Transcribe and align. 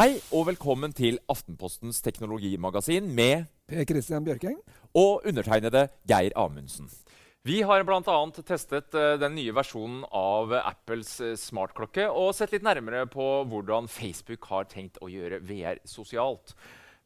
Hei 0.00 0.14
og 0.32 0.46
velkommen 0.48 0.92
til 0.96 1.18
Aftenpostens 1.30 1.98
teknologimagasin 2.04 3.08
med 3.14 3.48
Per 3.68 3.84
Christian 3.88 4.24
Bjørking. 4.24 4.56
og 4.94 5.26
undertegnede 5.26 5.88
Geir 6.08 6.32
Amundsen. 6.36 6.88
Vi 7.42 7.62
har 7.62 7.84
bl.a. 7.88 8.16
testet 8.44 8.94
eh, 8.94 9.14
den 9.20 9.34
nye 9.38 9.54
versjonen 9.56 10.02
av 10.12 10.52
Apples 10.58 11.12
eh, 11.24 11.36
smartklokke 11.40 12.08
og 12.10 12.34
sett 12.36 12.52
litt 12.52 12.66
nærmere 12.66 13.06
på 13.08 13.28
hvordan 13.48 13.88
Facebook 13.88 14.44
har 14.50 14.68
tenkt 14.68 15.00
å 15.00 15.08
gjøre 15.08 15.40
VR 15.48 15.80
sosialt. 15.88 16.52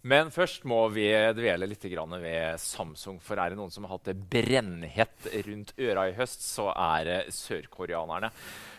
Men 0.04 0.28
først 0.34 0.66
må 0.68 0.82
vi 0.92 1.06
dvele 1.36 1.68
litt 1.70 1.84
ved 1.84 2.60
Samsung. 2.60 3.20
For 3.24 3.40
er 3.40 3.50
det 3.50 3.56
noen 3.56 3.72
som 3.72 3.86
har 3.86 3.96
hatt 3.96 4.10
det 4.10 4.18
brennhett 4.20 5.30
rundt 5.46 5.72
øra 5.80 6.10
i 6.10 6.16
høst, 6.18 6.44
så 6.44 6.72
er 6.76 7.04
det 7.08 7.20
sørkoreanerne. 7.32 8.28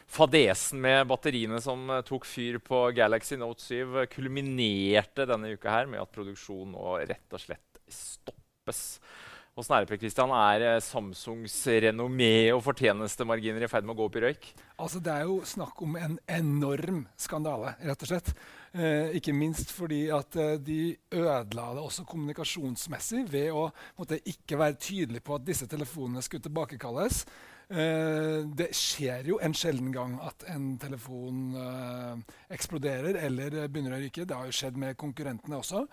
Fadesen 0.06 0.82
med 0.84 1.08
batteriene 1.10 1.60
som 1.64 1.90
eh, 1.90 2.04
tok 2.06 2.28
fyr 2.30 2.60
på 2.64 2.82
Galaxy 2.96 3.38
Note 3.42 3.64
7, 3.64 3.76
eh, 4.04 4.10
kulminerte 4.12 5.26
denne 5.28 5.56
uka 5.56 5.72
her 5.74 5.90
med 5.90 6.04
at 6.04 6.12
produksjonen 6.14 6.76
nå 6.76 6.98
rett 7.10 7.36
og 7.36 7.42
slett 7.42 7.82
stoppes. 7.90 8.84
Åssen 9.56 9.72
er 9.72 9.86
det, 9.86 9.90
Per 9.90 10.00
Christian? 10.02 10.34
Er 10.36 10.68
eh, 10.68 10.82
Samsungs 10.84 11.56
renommé 11.88 12.52
og 12.54 12.62
fortjenestemarginer 12.66 13.66
i 13.66 13.72
ferd 13.72 13.88
med 13.88 13.96
å 13.96 14.00
gå 14.02 14.10
opp 14.10 14.20
i 14.20 14.24
røyk? 14.28 14.50
Altså, 14.76 15.02
det 15.02 15.14
er 15.16 15.26
jo 15.30 15.40
snakk 15.48 15.82
om 15.86 15.98
en 15.98 16.18
enorm 16.28 17.06
skandale, 17.20 17.74
rett 17.82 18.06
og 18.06 18.12
slett. 18.12 18.34
Eh, 18.76 19.16
ikke 19.16 19.32
minst 19.32 19.70
fordi 19.72 20.02
at 20.12 20.36
eh, 20.36 20.58
de 20.60 20.80
ødela 21.16 21.70
det 21.78 21.84
også 21.86 22.04
kommunikasjonsmessig 22.10 23.22
ved 23.32 23.54
å 23.56 23.70
måtte, 23.96 24.20
ikke 24.28 24.60
være 24.60 24.76
tydelig 24.76 25.22
på 25.24 25.38
at 25.38 25.46
disse 25.48 25.68
telefonene 25.72 26.24
skulle 26.26 26.44
tilbakekalles. 26.44 27.22
Eh, 27.70 28.44
det 28.46 28.68
skjer 28.78 29.32
jo 29.32 29.40
en 29.42 29.56
sjelden 29.58 29.94
gang 29.96 30.20
at 30.22 30.44
en 30.54 30.76
telefon 30.78 31.56
eh, 31.58 32.36
eksploderer 32.54 33.18
eller 33.26 33.62
eh, 33.64 33.70
begynner 33.72 33.96
å 33.96 34.02
ryke. 34.04 34.28
Det 34.28 34.36
har 34.36 34.52
jo 34.52 34.60
skjedd 34.60 34.78
med 34.82 35.00
konkurrentene 35.00 35.62
også. 35.64 35.86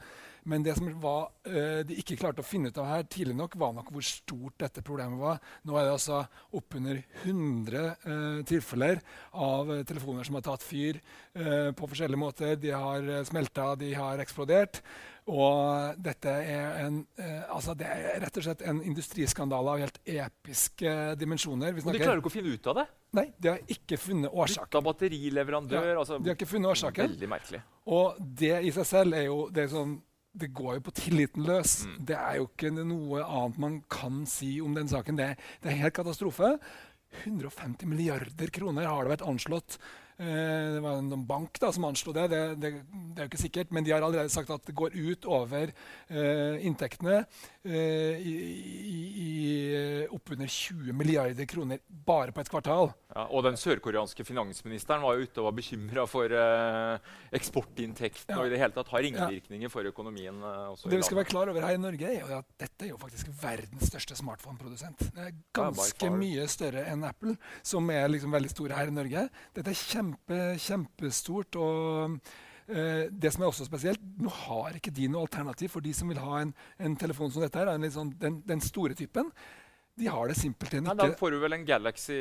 Men 0.48 0.64
det 0.66 0.74
som 0.78 0.88
var, 1.02 1.30
uh, 1.48 1.82
de 1.86 1.98
ikke 2.00 2.18
klarte 2.20 2.42
å 2.42 2.46
finne 2.46 2.72
ut 2.72 2.80
av 2.82 2.88
her 2.90 3.06
tidlig 3.10 3.36
nok, 3.38 3.56
var 3.60 3.74
nok 3.76 3.92
hvor 3.94 4.06
stort 4.06 4.58
dette 4.62 4.84
problemet 4.84 5.20
var. 5.20 5.40
Nå 5.68 5.76
er 5.78 5.86
det 5.86 5.94
altså 5.96 6.22
oppunder 6.58 7.02
100 7.22 7.86
uh, 8.06 8.42
tilfeller 8.48 9.02
av 9.32 9.70
eh, 9.72 9.84
telefoner 9.88 10.26
som 10.26 10.36
har 10.38 10.44
tatt 10.46 10.64
fyr 10.64 10.98
eh, 10.98 11.70
på 11.76 11.88
forskjellige 11.88 12.20
måter. 12.20 12.56
De 12.60 12.72
har 12.74 13.08
eh, 13.08 13.24
smelta, 13.28 13.72
de 13.78 13.92
har 13.96 14.22
eksplodert. 14.22 14.82
Og 15.30 15.98
dette 16.02 16.32
er, 16.42 16.80
en, 16.82 16.98
eh, 17.20 17.42
altså 17.46 17.76
det 17.78 17.86
er 17.86 18.18
rett 18.24 18.38
og 18.40 18.46
slett 18.46 18.64
en 18.66 18.80
industriskandale 18.82 19.74
av 19.76 19.82
helt 19.84 20.00
episke 20.02 20.94
dimensjoner. 21.20 21.76
Men 21.76 21.92
Og 21.92 21.94
de 21.94 22.02
klarer 22.02 22.22
ikke 22.22 22.32
å 22.32 22.36
finne 22.36 22.54
ut 22.56 22.70
av 22.72 22.80
det. 22.80 22.86
Nei, 23.18 23.26
de 23.38 23.52
har 23.52 23.74
ikke 23.76 23.98
funnet 24.00 24.32
årsaken. 24.32 24.72
Bytta 24.72 24.84
batterileverandør. 24.88 25.90
Ja, 25.92 25.98
altså, 26.00 26.18
de 26.18 26.32
har 26.32 26.38
ikke 26.38 26.50
funnet 26.50 26.72
årsaken. 26.74 27.12
Veldig 27.12 27.30
merkelig. 27.30 27.62
Og 27.92 28.18
det 28.42 28.56
i 28.66 28.72
seg 28.74 28.88
selv 28.88 29.18
er 29.18 29.28
jo 29.28 29.44
det, 29.52 29.66
er 29.66 29.74
sånn, 29.74 29.94
det 30.32 30.52
går 30.56 30.78
jo 30.78 30.84
på 30.88 30.94
tilliten 30.96 31.44
løs. 31.46 31.82
Mm. 31.86 31.96
Det 32.08 32.16
er 32.18 32.38
jo 32.40 32.46
ikke 32.48 32.72
noe 32.76 33.24
annet 33.24 33.60
man 33.60 33.80
kan 33.92 34.22
si 34.28 34.54
om 34.64 34.74
den 34.76 34.88
saken. 34.90 35.18
Det, 35.18 35.34
det 35.62 35.72
er 35.72 35.82
helt 35.84 35.98
katastrofe. 35.98 36.54
150 37.24 37.84
milliarder 37.88 38.48
kroner 38.54 38.88
har 38.88 39.04
det 39.04 39.12
vært 39.12 39.28
anslått. 39.28 39.76
Eh, 40.22 40.74
det 40.76 40.80
var 40.84 41.00
en 41.00 41.26
bank 41.26 41.58
da, 41.60 41.72
som 41.72 41.86
anslo 41.88 42.14
det. 42.16 42.28
Det, 42.32 42.40
det. 42.60 42.72
det 42.84 43.20
er 43.20 43.26
jo 43.26 43.30
ikke 43.32 43.42
sikkert. 43.42 43.72
Men 43.74 43.84
de 43.84 43.94
har 43.94 44.04
allerede 44.04 44.32
sagt 44.32 44.52
at 44.54 44.64
det 44.68 44.76
går 44.78 44.96
ut 44.96 45.28
over 45.28 45.72
eh, 45.72 46.64
inntektene 46.66 47.22
eh, 47.64 48.20
i, 48.20 48.34
i, 48.92 48.98
i 49.26 50.06
oppunder 50.12 50.48
20 50.48 50.96
milliarder 50.96 51.48
kroner 51.48 51.82
bare 51.88 52.34
på 52.34 52.44
et 52.44 52.52
kvartal. 52.52 52.92
Ja, 53.12 53.26
og 53.28 53.42
den 53.44 53.58
sørkoreanske 53.60 54.24
finansministeren 54.24 55.02
var 55.04 55.18
jo 55.18 55.26
ute 55.26 55.42
og 55.42 55.50
var 55.50 55.56
bekymra 55.58 56.06
for 56.08 56.32
eh, 56.32 57.10
eksportinntektene 57.36 58.32
Ja. 58.32 58.38
og 58.40 58.46
i 58.48 58.52
det 58.54 58.60
hele 58.62 58.72
tatt 58.72 58.88
har 58.88 59.02
ringvirkninger 59.04 59.68
for 59.72 59.84
økonomien. 59.84 60.38
også 60.42 60.88
Det 60.88 60.96
vi 60.96 61.02
skal 61.02 61.18
være 61.20 61.28
klar 61.28 61.50
over 61.52 61.60
her 61.66 61.74
i 61.76 61.82
Norge, 61.82 62.08
er 62.08 62.32
at 62.38 62.46
dette 62.58 62.86
er 62.86 62.94
jo 62.94 62.96
faktisk 63.02 63.28
verdens 63.42 63.90
største 63.90 64.16
smartphone-produsent. 64.16 64.98
Det 65.12 65.26
er 65.26 65.34
ganske 65.52 66.08
ja, 66.08 66.14
mye 66.16 66.46
større 66.48 66.86
enn 66.88 67.04
Apple, 67.04 67.36
som 67.62 67.90
er 67.90 68.08
liksom 68.08 68.32
veldig 68.32 68.50
store 68.50 68.78
her 68.80 68.88
i 68.88 68.96
Norge. 68.96 69.28
Dette 69.54 69.70
er 69.74 69.82
kjempe, 69.82 70.40
kjempestort. 70.56 71.56
og 71.56 72.18
eh, 72.68 73.08
det 73.12 73.32
som 73.34 73.42
er 73.42 73.50
også 73.52 73.66
spesielt, 73.68 74.00
Nå 74.22 74.30
har 74.30 74.72
ikke 74.78 74.92
de 74.94 75.08
noe 75.08 75.26
alternativ 75.26 75.68
for 75.76 75.80
de 75.84 75.92
som 75.92 76.08
vil 76.08 76.18
ha 76.22 76.40
en, 76.40 76.54
en 76.78 76.96
telefon 76.96 77.30
som 77.30 77.42
dette. 77.42 77.58
her, 77.58 77.90
sånn, 77.90 78.14
den, 78.18 78.40
den 78.46 78.60
store 78.60 78.94
typen. 78.94 79.28
De 79.94 80.06
har 80.08 80.28
det 80.28 80.34
simpelthen 80.38 80.86
Nei, 80.86 80.94
da 80.96 81.10
får 81.20 81.34
du 81.34 81.38
vel 81.42 81.52
en 81.52 81.64
Galaxy 81.68 82.14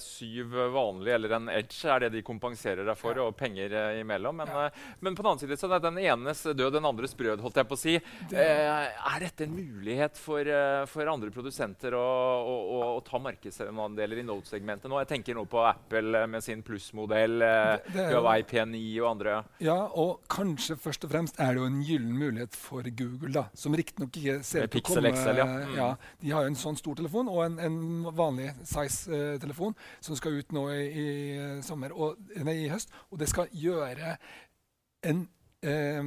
7 0.00 0.46
vanlig 0.72 1.12
eller 1.12 1.34
en 1.36 1.48
Edge, 1.52 1.82
er 1.84 2.00
det 2.06 2.08
de 2.14 2.22
kompenserer 2.24 2.86
deg 2.88 2.96
for, 2.96 3.18
og 3.20 3.34
penger 3.36 3.74
eh, 3.76 3.98
imellom. 4.00 4.38
Men, 4.40 4.48
Ja. 4.48 4.62
eh, 4.70 4.70
men 5.04 5.14
på 5.14 5.20
den 5.22 5.28
annen 5.34 5.42
side 5.42 5.58
så 5.60 5.68
er 5.76 5.82
den 5.84 5.98
enes 6.00 6.40
død, 6.56 6.72
den 6.78 6.88
andres 6.88 7.12
brød, 7.18 7.42
holdt 7.44 7.60
jeg 7.60 7.68
på 7.68 7.76
å 7.76 7.78
si. 7.78 7.98
Det- 8.30 8.38
Eh, 8.48 8.88
er 9.14 9.20
dette 9.20 9.44
en 9.44 9.52
mulighet 9.54 10.16
for, 10.16 10.40
eh, 10.40 10.86
for 10.86 11.04
andre 11.06 11.28
produsenter 11.30 11.92
å, 11.92 12.00
å, 12.00 12.54
å, 12.78 12.80
å 12.96 13.04
ta 13.04 13.18
markedsandeler 13.18 14.18
i 14.18 14.24
Note-segmentet 14.24 14.88
nå? 14.88 14.96
Jeg 15.04 15.08
tenker 15.12 15.34
nå 15.36 15.44
på 15.46 15.60
Apple 15.68 16.22
eh, 16.22 16.26
med 16.26 16.42
sin 16.42 16.62
plussmodell, 16.62 17.42
eh, 17.42 17.78
Huawei 18.08 18.42
P9 18.42 19.00
og 19.02 19.10
andre. 19.10 19.44
Ja, 19.60 19.76
og 19.92 20.22
kanskje 20.28 20.78
først 20.80 21.04
og 21.04 21.10
fremst 21.12 21.38
er 21.38 21.52
det 21.52 21.60
jo 21.60 21.66
en 21.68 21.82
gyllen 21.84 22.16
mulighet 22.18 22.56
for 22.56 22.82
Google, 22.88 23.32
da, 23.36 23.44
som 23.54 23.74
riktignok 23.76 24.16
ikke 24.16 24.40
ser 24.42 24.64
ut 24.64 24.70
til 24.72 24.80
å 24.80 24.82
Pixel 24.82 25.02
komme 25.04 25.12
XL, 25.12 25.36
ja. 25.36 25.44
Mm. 25.44 25.76
ja. 25.76 25.90
De 26.24 26.30
har 26.30 26.42
jo 26.48 26.54
en 26.54 26.60
sånn 26.64 26.76
stor 26.78 26.94
telefon 26.94 27.17
og 27.26 27.40
en, 27.42 27.58
en 27.58 27.80
vanlig 28.14 28.52
size-telefon 28.62 29.74
som 29.98 30.14
skal 30.14 30.38
ut 30.38 30.54
nå 30.54 30.62
i, 30.70 30.84
i 30.86 31.08
sommer 31.66 31.90
og, 31.90 32.20
nei, 32.46 32.54
i 32.62 32.70
høst. 32.70 32.94
Og 33.10 33.18
det 33.18 33.26
skal 33.32 33.50
gjøre 33.50 34.14
en 35.10 35.24
eh, 35.66 35.98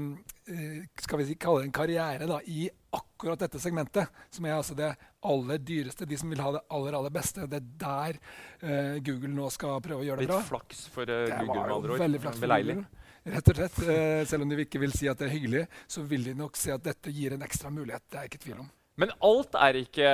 eh, 0.48 0.78
skal 1.04 1.20
vi 1.20 1.26
si, 1.28 1.36
kalle 1.36 1.66
det 1.66 1.68
en 1.68 1.76
karriere 1.76 2.30
da, 2.30 2.40
i 2.48 2.70
akkurat 2.96 3.40
dette 3.44 3.60
segmentet, 3.60 4.08
som 4.32 4.46
er 4.48 4.56
altså 4.56 4.76
det 4.76 4.94
aller 5.28 5.60
dyreste. 5.64 6.08
De 6.08 6.18
som 6.18 6.32
vil 6.32 6.40
ha 6.44 6.56
det 6.56 6.64
aller 6.72 6.96
aller 6.98 7.14
beste. 7.14 7.46
Det 7.52 7.60
er 7.60 7.68
der 7.84 8.18
eh, 8.64 8.98
Google 9.04 9.36
nå 9.36 9.52
skal 9.52 9.84
prøve 9.84 10.04
å 10.04 10.08
gjøre 10.08 10.24
det 10.24 10.30
Litt 10.30 10.34
bra. 10.34 10.42
flaks 10.48 10.88
for 10.92 11.04
uh, 11.12 11.26
Det 11.28 11.38
Google, 11.44 11.62
med 11.68 11.76
andre 11.76 11.96
ord. 11.96 12.04
veldig 12.08 12.24
flaks 12.26 12.40
for 12.42 12.56
Google. 12.56 12.88
Rett 13.22 13.50
og 13.52 13.58
slett. 13.60 13.76
Eh, 13.86 14.24
selv 14.26 14.42
om 14.48 14.50
de 14.50 14.64
ikke 14.64 14.80
vil 14.82 14.96
si 14.98 15.06
at 15.12 15.20
det 15.22 15.28
er 15.28 15.36
hyggelig, 15.36 15.60
så 15.86 16.02
vil 16.10 16.24
de 16.26 16.32
nok 16.40 16.56
se 16.58 16.72
at 16.74 16.82
dette 16.88 17.12
gir 17.14 17.36
en 17.36 17.44
ekstra 17.46 17.70
mulighet. 17.70 18.02
Det 18.10 18.18
er 18.18 18.26
jeg 18.26 18.32
ikke 18.34 18.46
tvil 18.48 18.64
om. 18.64 18.72
Men 19.00 19.14
alt 19.24 19.56
er 19.56 19.80
ikke 19.80 20.10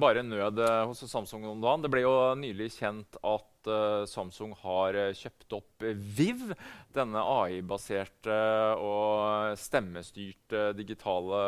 bare 0.00 0.24
nød 0.24 0.60
eh, 0.64 0.84
hos 0.88 1.04
Samsung 1.10 1.44
om 1.50 1.60
dagen. 1.62 1.84
Det 1.84 1.90
ble 1.92 2.04
jo 2.04 2.14
nylig 2.38 2.70
kjent 2.78 3.18
at 3.20 3.48
eh, 3.70 4.04
Samsung 4.10 4.54
har 4.62 4.96
eh, 4.98 5.12
kjøpt 5.16 5.56
opp 5.58 5.86
eh, 5.86 5.98
Viv. 6.18 6.50
Denne 6.92 7.22
AI-baserte 7.24 8.34
og 8.76 9.56
stemmestyrte 9.56 10.72
digitale, 10.76 11.38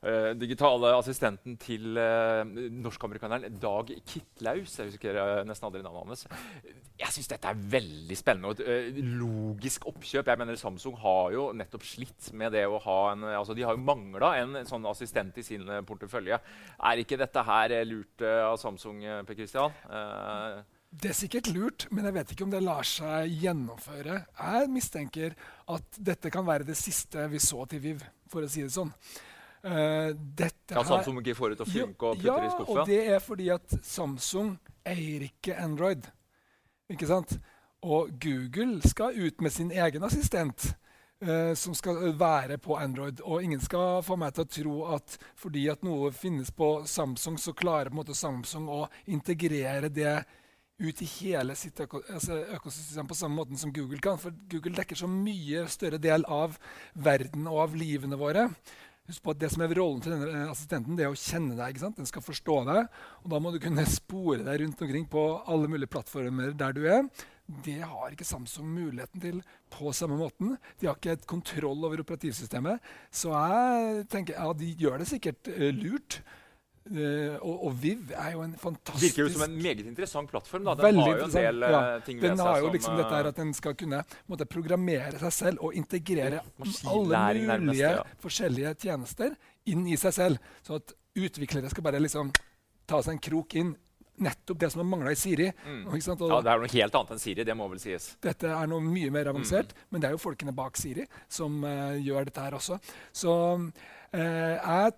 eh, 0.00 0.30
digitale 0.38 0.94
assistenten 0.96 1.58
til 1.60 1.98
uh, 2.00 2.40
norskamerikaneren 2.72 3.58
Dag 3.60 3.90
Kitlaus. 4.08 4.78
Jeg 4.78 4.94
husker 4.94 5.18
uh, 5.20 5.42
nesten 5.44 5.68
aldri 5.68 5.82
navnet 5.84 6.14
hans. 6.14 6.24
Jeg 6.96 7.12
syns 7.12 7.28
dette 7.34 7.52
er 7.52 7.66
veldig 7.76 8.16
spennende 8.16 8.54
og 8.54 8.62
et 8.64 8.96
uh, 8.96 9.02
logisk 9.20 9.84
oppkjøp. 9.92 10.30
Jeg 10.32 10.40
mener 10.40 10.56
Samsung 10.60 10.96
har 11.02 11.34
jo 11.36 11.50
nettopp 11.56 11.84
slitt 11.84 12.30
med 12.32 12.56
det 12.56 12.64
å 12.64 12.80
ha 12.86 13.00
en 13.12 13.26
altså 13.34 13.56
De 13.56 13.66
har 13.66 13.76
jo 13.76 13.84
mangla 13.84 14.32
en 14.40 14.62
sånn 14.68 14.88
assistent 14.88 15.36
i 15.36 15.44
sin 15.44 15.68
portefølje. 15.84 16.40
Er 16.80 17.04
ikke 17.04 17.20
dette 17.20 17.44
her 17.44 17.76
lurt 17.84 18.24
av 18.24 18.56
Samsung, 18.62 19.04
Per 19.28 19.36
Christian? 19.36 19.76
Det 20.96 21.10
er 21.10 21.16
sikkert 21.16 21.48
lurt, 21.52 21.86
men 21.92 22.06
jeg 22.08 22.16
vet 22.16 22.30
ikke 22.32 22.44
om 22.46 22.52
det 22.52 22.62
lar 22.64 22.86
seg 22.88 23.32
gjennomføre. 23.42 24.20
Jeg 24.38 24.68
mistenker 24.72 25.34
at 25.72 25.98
dette 26.00 26.30
kan 26.32 26.46
være 26.46 26.64
det 26.68 26.76
siste 26.78 27.26
vi 27.32 27.40
så 27.42 27.66
til 27.68 27.82
Viv, 27.84 28.04
for 28.32 28.46
å 28.46 28.50
si 28.50 28.64
det 28.64 28.72
sånn. 28.72 28.92
Uh, 29.66 30.14
dette 30.14 30.76
kan 30.76 30.86
Samsung 30.86 31.18
ikke 31.20 31.34
få 31.34 31.50
det 31.50 31.58
til 31.58 31.66
å 31.66 31.72
funke 31.72 32.06
og 32.06 32.20
putte 32.20 32.28
ja, 32.28 32.36
det 32.38 32.46
i 32.46 32.66
og 32.70 32.80
det 32.86 32.98
er 33.16 33.22
fordi 33.24 33.48
at 33.50 33.72
Samsung 33.82 34.52
eier 34.86 35.26
ikke 35.26 35.56
Android. 35.58 36.06
Ikke 36.92 37.08
sant? 37.10 37.34
Og 37.82 38.12
Google 38.22 38.78
skal 38.86 39.18
ut 39.18 39.42
med 39.42 39.52
sin 39.52 39.72
egen 39.74 40.06
assistent. 40.06 40.70
Uh, 41.16 41.54
som 41.56 41.72
skal 41.72 42.12
være 42.20 42.58
på 42.60 42.76
Android. 42.76 43.22
Og 43.24 43.42
ingen 43.42 43.60
skal 43.64 44.02
få 44.04 44.18
meg 44.20 44.34
til 44.36 44.44
å 44.44 44.50
tro 44.52 44.74
at 44.98 45.14
fordi 45.40 45.62
at 45.72 45.84
noe 45.84 46.10
finnes 46.12 46.50
på 46.52 46.82
Samsung, 46.84 47.38
så 47.40 47.56
klarer 47.56 47.88
på 47.88 47.96
en 47.96 48.00
måte 48.02 48.16
Samsung 48.16 48.68
å 48.68 48.82
integrere 49.08 49.88
det 49.88 50.18
ut 50.78 51.02
i 51.02 51.08
hele 51.08 51.54
sitt 51.56 51.80
altså 51.80 52.40
økosystem 52.56 53.08
på 53.08 53.16
samme 53.16 53.38
måte 53.40 53.56
som 53.60 53.72
Google 53.72 54.00
kan. 54.02 54.18
For 54.20 54.34
Google 54.50 54.76
dekker 54.76 54.98
så 54.98 55.08
mye 55.10 55.64
større 55.72 56.00
del 56.02 56.26
av 56.28 56.58
verden 56.92 57.48
og 57.48 57.62
av 57.64 57.78
livene 57.78 58.18
våre. 58.20 58.50
Husk 59.06 59.22
på 59.22 59.36
at 59.36 59.38
det 59.38 59.52
som 59.52 59.62
er 59.62 59.72
Rollen 59.78 60.02
til 60.02 60.16
denne 60.16 60.32
eh, 60.32 60.50
assistenten 60.50 60.98
det 60.98 61.06
er 61.06 61.14
å 61.14 61.20
kjenne 61.20 61.54
deg. 61.58 61.78
Den 61.78 62.08
skal 62.08 62.24
forstå 62.26 62.58
deg. 62.66 62.88
og 63.22 63.30
Da 63.32 63.40
må 63.42 63.52
du 63.54 63.60
kunne 63.62 63.86
spore 63.88 64.42
deg 64.42 64.64
rundt 64.64 64.82
omkring 64.82 65.06
på 65.10 65.24
alle 65.46 65.70
mulige 65.70 65.92
plattformer 65.94 66.56
der 66.58 66.74
du 66.74 66.82
er. 66.90 67.06
Det 67.46 67.78
har 67.78 68.10
ikke 68.10 68.26
Samsung 68.26 68.66
muligheten 68.66 69.22
til 69.22 69.38
på 69.70 69.92
samme 69.94 70.18
måten. 70.18 70.56
De 70.80 70.88
har 70.88 70.98
ikke 70.98 71.14
et 71.14 71.28
kontroll 71.30 71.86
over 71.86 72.02
operativsystemet. 72.02 72.82
Så 73.14 73.30
jeg 73.30 74.08
tenker 74.10 74.40
ja, 74.40 74.50
de 74.50 74.72
gjør 74.74 74.98
det 74.98 75.08
sikkert 75.12 75.54
eh, 75.54 75.70
lurt. 75.70 76.20
Uh, 76.86 77.34
og, 77.40 77.54
og, 77.66 77.72
Viv 77.82 78.12
er 78.14 78.34
jo 78.36 78.44
en 78.44 78.52
fantastisk 78.60 79.16
Virker 79.16 79.24
jo 79.26 79.32
som 79.34 79.42
en 79.48 79.56
meget 79.58 79.80
interessant 79.82 80.30
plattform. 80.30 80.68
da. 80.68 80.76
Den 80.78 80.86
Veldig 80.86 81.02
har 81.02 81.16
jo 81.18 81.24
en 81.24 81.32
del 81.34 81.64
ja. 81.66 81.80
ting 82.06 82.20
ved 82.20 82.28
den 82.28 82.38
seg 82.38 82.46
har 82.46 82.60
jo 82.60 82.68
som, 82.68 82.76
liksom 82.76 82.98
dette 83.00 83.16
her 83.16 83.30
at 83.32 83.40
den 83.40 83.54
skal 83.58 83.74
kunne 83.80 84.02
måtte 84.30 84.46
programmere 84.50 85.22
seg 85.24 85.34
selv 85.34 85.64
og 85.66 85.74
integrere 85.74 86.42
alle 86.42 87.22
mulige 87.24 87.48
nærmest, 87.50 87.80
ja. 87.80 88.04
forskjellige 88.22 88.74
tjenester 88.84 89.34
inn 89.72 89.82
i 89.90 89.98
seg 89.98 90.14
selv. 90.14 90.52
Så 90.62 90.78
at 90.78 90.94
utviklere 91.16 91.72
skal 91.72 91.86
bare 91.88 92.02
liksom 92.02 92.30
ta 92.86 93.02
seg 93.02 93.16
en 93.16 93.24
krok 93.30 93.58
inn. 93.58 93.74
Nettopp 94.22 94.60
det 94.62 94.70
som 94.72 94.80
har 94.80 94.86
mangla 94.88 95.10
i 95.12 95.18
Siri. 95.18 95.50
Mm. 95.66 95.82
ja, 95.90 96.38
Det 96.40 96.52
er 96.52 96.62
noe 96.62 96.70
helt 96.72 96.94
annet 96.94 97.10
enn 97.16 97.20
Siri. 97.20 97.44
det 97.44 97.56
må 97.58 97.66
vel 97.68 97.82
sies. 97.82 98.14
Dette 98.24 98.48
er 98.48 98.70
noe 98.70 98.80
mye 98.80 99.10
mer 99.12 99.28
avansert, 99.32 99.74
mm. 99.74 99.88
men 99.90 100.00
det 100.00 100.08
er 100.08 100.14
jo 100.14 100.22
folkene 100.22 100.54
bak 100.56 100.78
Siri 100.80 101.04
som 101.28 101.58
uh, 101.66 101.98
gjør 101.98 102.30
dette 102.30 102.46
her 102.46 102.56
også. 102.56 102.78
Så 103.12 103.34
uh, 103.58 104.16
jeg 104.16 104.94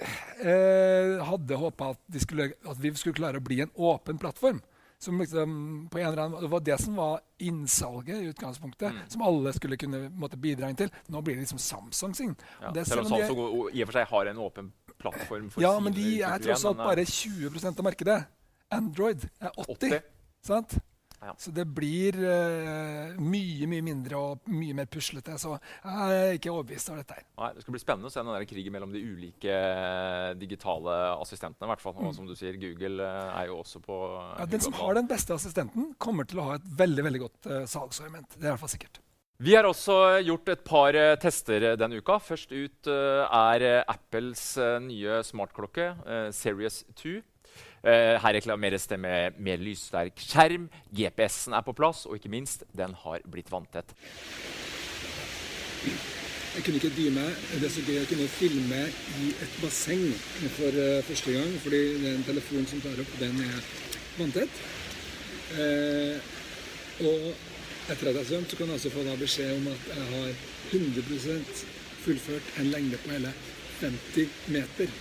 eh, 0.00 1.24
hadde 1.24 1.58
håpa 1.58 1.92
at, 1.94 2.02
at, 2.10 2.78
vi 2.82 2.94
skulle 2.94 3.16
klare 3.16 3.40
å 3.40 3.44
bli 3.44 3.62
en 3.64 3.72
åpen 3.74 4.18
plattform. 4.18 4.60
Som 5.02 5.18
liksom, 5.18 5.54
på 5.90 5.98
en 5.98 6.12
eller 6.12 6.22
annen, 6.22 6.44
det 6.44 6.48
var 6.52 6.60
det 6.62 6.76
som 6.78 6.94
var 6.94 7.22
innsalget 7.42 8.20
i 8.22 8.28
utgangspunktet. 8.30 8.92
Mm. 8.94 9.08
Som 9.10 9.24
alle 9.26 9.52
skulle 9.56 9.76
kunne 9.76 10.04
måtte, 10.14 10.38
bidra 10.38 10.70
inn 10.70 10.78
til. 10.78 10.92
Nå 11.10 11.24
blir 11.26 11.34
det 11.34 11.42
liksom 11.42 11.58
Samsung 11.58 12.14
sin. 12.14 12.36
Ja, 12.60 12.70
selv 12.84 13.02
om 13.02 13.10
Samsung 13.10 13.42
i 13.74 13.82
og 13.82 13.90
for 13.90 13.98
seg 13.98 14.06
har 14.12 14.30
en 14.30 14.38
åpen 14.44 14.70
plattform 15.02 15.50
for 15.50 15.64
Ja, 15.64 15.74
men 15.82 15.96
de 15.96 16.20
er 16.22 16.44
tross 16.44 16.62
alt 16.70 16.78
bare 16.78 17.02
20% 17.08 17.82
av 17.82 17.88
markedet. 17.88 18.20
Android 18.72 19.26
er 19.40 19.50
80. 19.58 19.74
80. 19.74 19.98
Sant? 20.46 20.78
Ja. 21.22 21.34
Så 21.38 21.52
det 21.54 21.64
blir 21.70 22.16
uh, 22.18 23.14
mye 23.22 23.68
mye 23.70 23.84
mindre 23.86 24.18
og 24.18 24.48
mye 24.50 24.74
mer 24.74 24.88
puslete. 24.90 25.36
Så 25.38 25.54
jeg 25.54 26.16
er 26.16 26.38
ikke 26.38 26.50
overbevist 26.50 26.90
av 26.90 26.98
dette. 26.98 27.18
her. 27.18 27.28
Nei, 27.38 27.52
Det 27.54 27.62
skal 27.62 27.76
bli 27.76 27.82
spennende 27.82 28.10
å 28.10 28.14
se 28.14 28.24
den 28.26 28.48
krigen 28.50 28.74
mellom 28.74 28.94
de 28.94 29.04
ulike 29.06 29.54
uh, 29.54 30.32
digitale 30.38 30.98
assistentene. 31.20 31.70
hvert 31.70 31.84
fall. 31.84 31.94
Mm. 32.00 32.08
Og 32.08 32.18
som 32.18 32.26
du 32.26 32.34
sier, 32.38 32.58
Google 32.58 33.06
uh, 33.06 33.38
er 33.38 33.52
jo 33.52 33.60
også 33.62 33.82
på 33.84 34.00
ja, 34.02 34.48
Den 34.50 34.66
som 34.66 34.74
har 34.80 34.98
den 34.98 35.10
beste 35.10 35.38
assistenten, 35.38 35.92
kommer 36.02 36.26
til 36.26 36.42
å 36.42 36.50
ha 36.50 36.58
et 36.58 36.68
veldig 36.82 37.06
veldig 37.08 37.24
godt 37.28 37.50
uh, 37.50 37.62
salgsargument. 37.70 38.34
Det 38.34 38.42
er 38.42 38.50
i 38.50 38.54
hvert 38.56 38.64
fall 38.64 38.74
sikkert. 38.74 39.02
Vi 39.42 39.54
har 39.56 39.66
også 39.66 39.94
gjort 40.22 40.50
et 40.52 40.60
par 40.62 40.96
tester 41.18 41.72
denne 41.74 41.98
uka. 41.98 42.20
Først 42.22 42.52
ut 42.54 42.86
er 42.86 43.64
Apples 43.90 44.42
nye 44.84 45.16
smartklokke, 45.26 45.88
Series 46.36 46.84
2. 47.00 47.16
Uh, 47.82 48.14
her 48.22 48.36
reklameres 48.36 48.86
det 48.86 48.98
med 49.02 49.38
mer 49.42 49.58
lyssterk 49.58 50.20
skjerm, 50.22 50.68
GPS-en 50.94 51.56
er 51.58 51.64
på 51.66 51.74
plass, 51.74 52.04
og 52.06 52.14
ikke 52.18 52.30
minst, 52.30 52.62
den 52.78 52.94
har 53.04 53.24
blitt 53.26 53.50
vanntett. 53.50 53.94
Jeg 56.52 56.62
kunne 56.66 56.78
ikke 56.78 56.92
dy 56.94 57.08
meg. 57.10 57.38
Det 57.58 57.66
er 57.66 57.72
så 57.72 57.82
gøy 57.86 58.02
å 58.02 58.08
kunne 58.10 58.28
filme 58.28 58.80
i 59.24 59.30
et 59.32 59.54
basseng 59.62 60.04
for 60.58 60.78
uh, 60.78 61.00
første 61.08 61.34
gang, 61.34 61.54
fordi 61.64 61.82
den 62.04 62.22
telefonen 62.28 62.68
som 62.70 62.84
tar 62.84 63.02
opp, 63.02 63.16
den 63.18 63.40
er 63.48 63.70
vanntett. 64.18 64.62
Uh, 65.56 66.20
og 67.02 67.32
etter 67.90 68.08
at 68.08 68.14
jeg 68.14 68.20
har 68.20 68.28
svømt, 68.28 68.50
så 68.52 68.58
kan 68.60 68.70
jeg 68.70 68.78
også 68.78 68.92
få 68.94 69.16
beskjed 69.20 69.56
om 69.56 69.70
at 69.72 69.88
jeg 69.90 70.10
har 70.12 70.28
100% 70.70 71.64
fullført 72.04 72.52
en 72.60 72.70
lengde 72.70 73.00
på 73.02 73.10
hele 73.10 73.32
50 73.80 74.28
meter. 74.54 74.92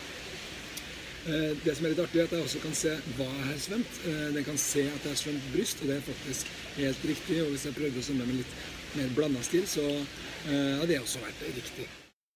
Eh, 1.28 1.52
det 1.64 1.76
som 1.78 1.86
er 1.86 1.94
litt 1.94 2.02
artig, 2.02 2.18
er 2.18 2.26
at 2.26 2.34
jeg 2.34 2.48
også 2.48 2.62
kan 2.64 2.76
se 2.78 2.96
hva 3.18 3.28
jeg 3.30 3.48
har 3.52 3.62
svømt. 3.62 4.02
Eh, 4.10 4.28
den 4.38 4.48
kan 4.48 4.58
se 4.58 4.88
at 4.90 5.06
jeg 5.06 5.14
har 5.14 5.22
svømt 5.22 5.50
bryst, 5.54 5.84
og 5.84 5.92
det 5.92 6.00
er 6.00 6.08
faktisk 6.10 6.54
helt 6.80 7.08
riktig. 7.14 7.42
Og 7.46 7.54
hvis 7.54 7.70
jeg 7.70 7.78
prøvde 7.78 8.02
å 8.02 8.10
svømme 8.10 8.30
med 8.32 8.42
litt 8.42 8.60
mer 8.98 9.18
blanda 9.18 9.46
stil, 9.46 9.68
så 9.70 9.88
eh, 9.94 10.78
hadde 10.82 10.94
det 10.96 11.04
også 11.04 11.22
vært 11.22 11.50
riktig. 11.54 11.92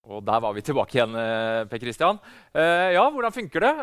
Og 0.06 0.22
der 0.22 0.42
var 0.44 0.54
vi 0.54 0.62
tilbake 0.62 1.00
igjen, 1.00 1.16
Per 1.70 1.82
Kristian. 1.82 2.20
ja, 2.54 3.04
hvordan 3.10 3.34
funker 3.34 3.64
det? 3.66 3.74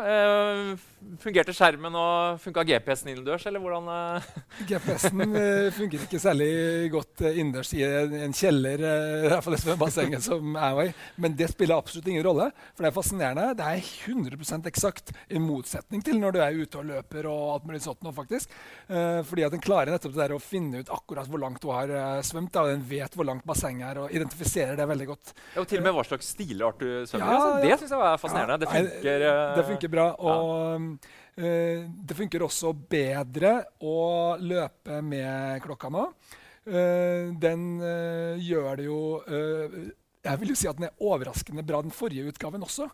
Fungerte 1.19 1.53
skjermen 1.55 1.95
og 1.99 2.39
funka 2.41 2.63
GPS-en 2.67 3.11
innendørs, 3.11 3.43
eller 3.49 3.61
hvordan 3.61 3.89
uh... 3.91 4.27
GPS-en 4.69 5.23
uh, 5.35 5.67
fungerer 5.75 6.05
ikke 6.07 6.21
særlig 6.21 6.47
godt 6.93 7.23
uh, 7.25 7.29
innendørs 7.31 7.73
i 7.75 7.81
en 7.83 8.35
kjeller, 8.35 8.79
i 8.79 9.31
hvert 9.31 9.43
fall 9.43 9.55
det 9.55 9.61
svømmebassenget 9.65 10.25
som 10.25 10.55
i. 10.83 10.87
Men 11.21 11.35
det 11.39 11.49
spiller 11.51 11.79
absolutt 11.79 12.07
ingen 12.11 12.25
rolle, 12.25 12.49
for 12.73 12.85
det 12.85 12.91
er 12.91 12.95
fascinerende. 12.95 13.49
Det 13.59 13.67
er 13.67 13.91
100% 14.13 14.69
eksakt, 14.71 15.13
i 15.33 15.41
motsetning 15.41 16.03
til 16.05 16.19
når 16.21 16.35
du 16.35 16.39
er 16.43 16.57
ute 16.63 16.79
og 16.79 16.87
løper 16.87 17.27
og 17.31 17.43
alt 17.57 17.67
mulig 17.67 17.83
sånt 17.83 18.03
nå, 18.05 18.13
faktisk. 18.15 18.51
fordi 19.27 19.45
at 19.45 19.53
den 19.53 19.63
klarer 19.63 19.93
nettopp 19.93 20.13
det 20.13 20.21
der 20.21 20.35
å 20.35 20.41
finne 20.41 20.83
ut 20.83 20.91
akkurat 20.93 21.29
hvor 21.29 21.41
langt 21.41 21.61
du 21.63 21.69
har 21.73 21.91
svømt, 22.25 22.55
og 22.59 22.71
den 22.71 22.85
vet 22.87 23.15
hvor 23.17 23.27
langt 23.27 23.45
bassenget 23.47 23.89
er, 23.89 24.01
og 24.03 24.15
identifiserer 24.15 24.79
det 24.79 24.87
veldig 24.89 25.07
godt. 25.09 25.33
Ja, 25.55 25.63
og 25.63 25.69
til 25.69 25.81
og 25.81 25.87
med 25.87 25.95
hva 25.97 26.05
slags 26.13 26.31
stilart 26.35 26.79
du 26.79 26.87
svømmer 27.09 27.25
i. 27.25 27.33
Ja, 27.33 27.41
altså, 27.41 27.65
det 27.65 27.81
syns 27.81 27.97
jeg 27.97 28.05
var 28.05 28.21
fascinerende. 28.21 28.61
Det 28.63 28.71
funker, 28.71 29.27
det 29.57 29.67
funker 29.73 29.93
bra. 29.97 30.07
og 30.21 31.11
Uh, 31.33 31.89
det 31.89 32.13
funker 32.13 32.45
også 32.45 32.75
bedre 32.77 33.55
å 33.81 33.97
løpe 34.37 35.01
med 35.01 35.63
klokka 35.65 35.89
nå. 35.93 36.05
Uh, 36.67 37.33
den 37.41 37.65
uh, 37.81 38.37
gjør 38.39 38.77
det 38.79 38.85
jo 38.85 38.99
Jeg 40.23 40.39
vil 40.39 40.53
jo 40.53 40.55
si 40.55 40.69
at 40.69 40.77
den 40.77 40.85
er 40.87 41.01
overraskende 41.03 41.65
bra, 41.67 41.81
den 41.83 41.91
forrige 41.91 42.29
utgaven 42.31 42.63
også. 42.63 42.85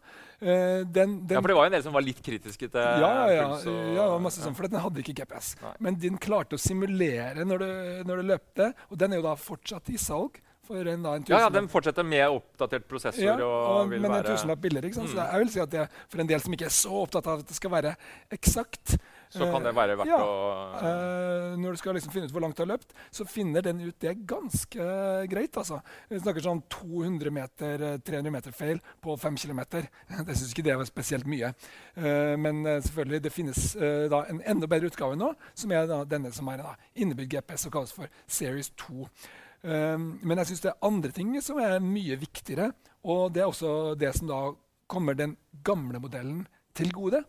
Den, 0.41 0.87
den, 0.89 1.35
ja, 1.35 1.41
For 1.43 1.51
det 1.51 1.57
var 1.59 1.67
jo 1.67 1.69
en 1.69 1.75
del 1.75 1.83
som 1.85 1.93
var 1.93 2.01
litt 2.01 2.23
kritiske 2.25 2.71
til 2.73 3.03
ja, 3.03 3.11
ja, 3.29 3.43
puls? 3.51 3.67
Og, 3.69 3.91
ja, 3.99 4.05
masse 4.23 4.41
sånn, 4.41 4.55
for 4.57 4.65
den 4.65 4.81
hadde 4.81 5.03
ikke 5.03 5.13
GPS. 5.19 5.51
Nei. 5.61 5.73
Men 5.85 5.99
den 6.01 6.17
klarte 6.17 6.57
å 6.57 6.63
simulere 6.63 7.45
når 7.45 7.61
du, 7.61 7.69
når 8.09 8.23
du 8.23 8.31
løpte, 8.31 8.71
og 8.89 8.97
den 9.03 9.13
er 9.13 9.21
jo 9.21 9.27
da 9.27 9.35
fortsatt 9.37 9.93
i 9.93 9.99
salg. 10.01 10.41
En, 10.69 11.01
da, 11.01 11.15
ja, 11.25 11.39
ja, 11.41 11.49
Den 11.49 11.65
fortsetter 11.65 12.05
med 12.05 12.27
oppdatert 12.29 12.83
prosessor. 12.85 13.23
Ja, 13.25 13.33
og, 13.41 13.69
og 13.81 13.87
men 13.89 14.03
være... 14.05 14.19
en 14.21 14.35
tusenlapp 14.35 14.59
billigere. 14.61 14.91
ikke 14.91 14.99
sant? 14.99 15.09
Mm. 15.09 15.15
Så 15.15 15.23
jeg 15.25 15.41
vil 15.41 15.53
si 15.53 15.61
at 15.63 15.71
det, 15.73 15.85
For 16.11 16.21
en 16.21 16.29
del 16.29 16.43
som 16.43 16.53
ikke 16.53 16.67
er 16.67 16.75
så 16.75 16.99
opptatt 16.99 17.29
av 17.29 17.41
at 17.41 17.49
det 17.49 17.57
skal 17.57 17.73
være 17.73 17.93
eksakt 18.37 18.93
Så 19.33 19.47
kan 19.49 19.65
det 19.65 19.73
være 19.77 19.95
verdt 19.97 20.11
ja, 20.11 20.19
å 20.21 20.35
uh, 20.83 21.57
Når 21.57 21.73
du 21.73 21.81
skal 21.81 21.97
liksom 21.97 22.13
finne 22.13 22.29
ut 22.29 22.35
hvor 22.35 22.45
langt 22.45 22.59
du 22.59 22.61
har 22.61 22.69
løpt, 22.69 22.93
så 23.13 23.25
finner 23.29 23.65
den 23.65 23.81
ut 23.81 23.97
det 24.05 24.13
ganske 24.29 24.91
greit. 25.31 25.57
altså. 25.57 25.81
Vi 26.11 26.21
snakker 26.21 26.45
sånn 26.45 26.61
200 26.69 27.33
meter, 27.33 27.87
300 28.05 28.35
meter 28.37 28.53
feil 28.53 28.81
på 29.01 29.17
5 29.17 29.41
km. 29.41 29.63
Jeg 29.73 30.29
syns 30.29 30.53
ikke 30.53 30.67
det 30.69 30.77
var 30.83 30.89
spesielt 30.89 31.29
mye. 31.29 31.51
Uh, 31.97 32.37
men 32.37 32.61
selvfølgelig, 32.85 33.23
det 33.25 33.33
finnes 33.33 33.67
da 34.13 34.23
en 34.29 34.41
enda 34.53 34.69
bedre 34.69 34.93
utgave 34.93 35.17
nå, 35.17 35.33
som 35.57 35.73
er 35.73 35.89
da 35.89 36.03
denne 36.09 36.33
som 36.35 36.49
er 36.53 36.61
da, 36.61 36.77
innebygd 36.93 37.37
GPS 37.39 37.69
og 37.69 37.77
kalles 37.79 37.95
for 37.95 38.21
Series 38.29 38.73
2. 38.85 39.09
Um, 39.59 40.11
men 40.23 40.39
jeg 40.39 40.51
syns 40.51 40.61
det 40.63 40.71
er 40.71 40.85
andre 40.87 41.11
ting 41.15 41.33
som 41.43 41.59
er 41.61 41.79
mye 41.83 42.17
viktigere. 42.19 42.71
Og 43.09 43.29
det 43.33 43.43
er 43.43 43.49
også 43.49 43.95
det 43.99 44.13
som 44.17 44.29
da 44.29 44.41
kommer 44.89 45.17
den 45.17 45.35
gamle 45.65 46.01
modellen 46.01 46.45
til 46.75 46.93
gode. 46.95 47.23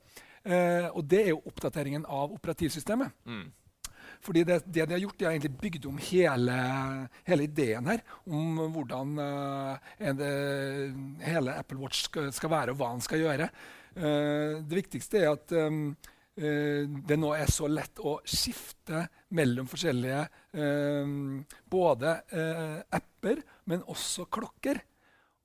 Uh, 0.45 0.89
og 0.95 1.03
det 1.11 1.25
er 1.25 1.33
jo 1.35 1.43
oppdateringen 1.51 2.07
av 2.09 2.37
operativsystemet. 2.37 3.17
Mm. 3.27 3.49
Fordi 4.21 4.45
det, 4.45 4.61
det, 4.67 4.85
de 4.85 4.95
har 4.95 5.01
gjort, 5.01 5.19
de 5.19 5.25
har 5.25 5.35
egentlig 5.35 5.59
bygd 5.61 5.87
om 5.89 5.99
hele, 6.11 6.57
hele 7.29 7.49
ideen 7.49 7.89
her. 7.89 8.05
Om 8.29 8.63
hvordan 8.75 9.19
uh, 9.19 9.93
det, 10.21 10.33
hele 11.25 11.57
Apple 11.57 11.81
Watch 11.81 12.07
skal, 12.09 12.33
skal, 12.37 12.53
være, 12.53 12.75
og 12.75 12.81
hva 12.81 12.95
den 12.95 13.05
skal 13.05 13.25
gjøre. 13.25 13.51
Uh, 13.97 14.61
det 14.61 14.83
viktigste 14.83 15.25
er 15.25 15.33
at 15.35 15.55
um, 15.57 15.95
Eh, 16.41 16.87
det 16.89 17.19
nå 17.19 17.33
er 17.37 17.51
så 17.53 17.69
lett 17.69 18.01
å 18.07 18.15
skifte 18.25 19.03
mellom 19.37 19.67
forskjellige 19.69 20.21
eh, 20.23 20.40
både 21.71 22.17
eh, 22.35 22.79
apper, 22.97 23.43
men 23.65 23.85
også 23.87 24.27
klokker. 24.27 24.81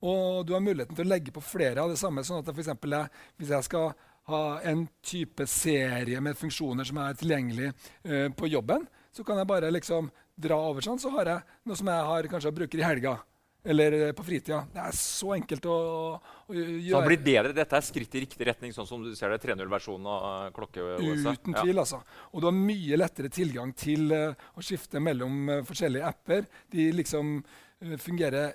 Og 0.06 0.44
du 0.46 0.52
har 0.52 0.64
muligheten 0.64 0.96
til 0.96 1.06
å 1.06 1.08
legge 1.08 1.32
på 1.32 1.44
flere 1.44 1.82
av 1.82 1.92
det 1.92 2.00
samme. 2.00 2.24
sånn 2.24 2.42
at 2.42 2.50
for 2.50 2.60
eksempel, 2.60 2.98
Hvis 3.36 3.48
jeg 3.50 3.64
skal 3.64 3.94
ha 4.26 4.60
en 4.60 4.88
type 5.02 5.46
serie 5.46 6.20
med 6.20 6.36
funksjoner 6.36 6.84
som 6.84 6.98
er 6.98 7.14
tilgjengelig 7.14 7.72
eh, 8.04 8.28
på 8.34 8.50
jobben, 8.50 8.86
så 9.12 9.24
kan 9.24 9.38
jeg 9.38 9.46
bare 9.46 9.70
liksom 9.70 10.10
dra 10.36 10.58
over 10.68 10.82
sånn, 10.82 10.98
så 10.98 11.10
har 11.14 11.26
jeg 11.30 11.42
noe 11.64 11.76
som 11.76 11.88
jeg 11.88 12.08
har, 12.10 12.28
kanskje 12.28 12.52
bruker 12.52 12.78
i 12.78 12.84
helga 12.84 13.16
eller 13.66 14.08
eh, 14.08 14.12
på 14.12 14.24
fritida. 14.26 14.62
Det 14.72 14.82
er 14.82 14.96
så 14.98 15.32
enkelt 15.36 15.66
å, 15.70 15.76
å 16.16 16.56
gjøre. 16.56 16.90
Så 16.90 17.00
det 17.00 17.10
blir 17.10 17.24
bedre. 17.26 17.54
Dette 17.56 17.78
er 17.78 17.86
skritt 17.86 18.14
i 18.14 18.22
riktig 18.26 18.48
retning, 18.48 18.74
sånn 18.76 18.88
som 18.88 19.02
du 19.02 19.10
ser 19.18 19.34
det 19.34 19.40
3.0-versjonen 19.42 20.10
av 20.12 20.26
eh, 20.28 20.52
klokke-OS? 20.56 21.24
Uten 21.26 21.56
tvil, 21.56 21.74
ja. 21.74 21.82
altså. 21.82 22.02
Og 22.32 22.42
du 22.42 22.50
har 22.50 22.56
mye 22.58 23.00
lettere 23.00 23.32
tilgang 23.32 23.74
til 23.76 24.12
uh, 24.14 24.46
å 24.56 24.64
skifte 24.64 25.02
mellom 25.02 25.50
uh, 25.50 25.58
forskjellige 25.66 26.12
apper. 26.12 26.46
De 26.72 26.90
liksom 26.94 27.36
uh, 27.40 27.96
fungerer 28.02 28.54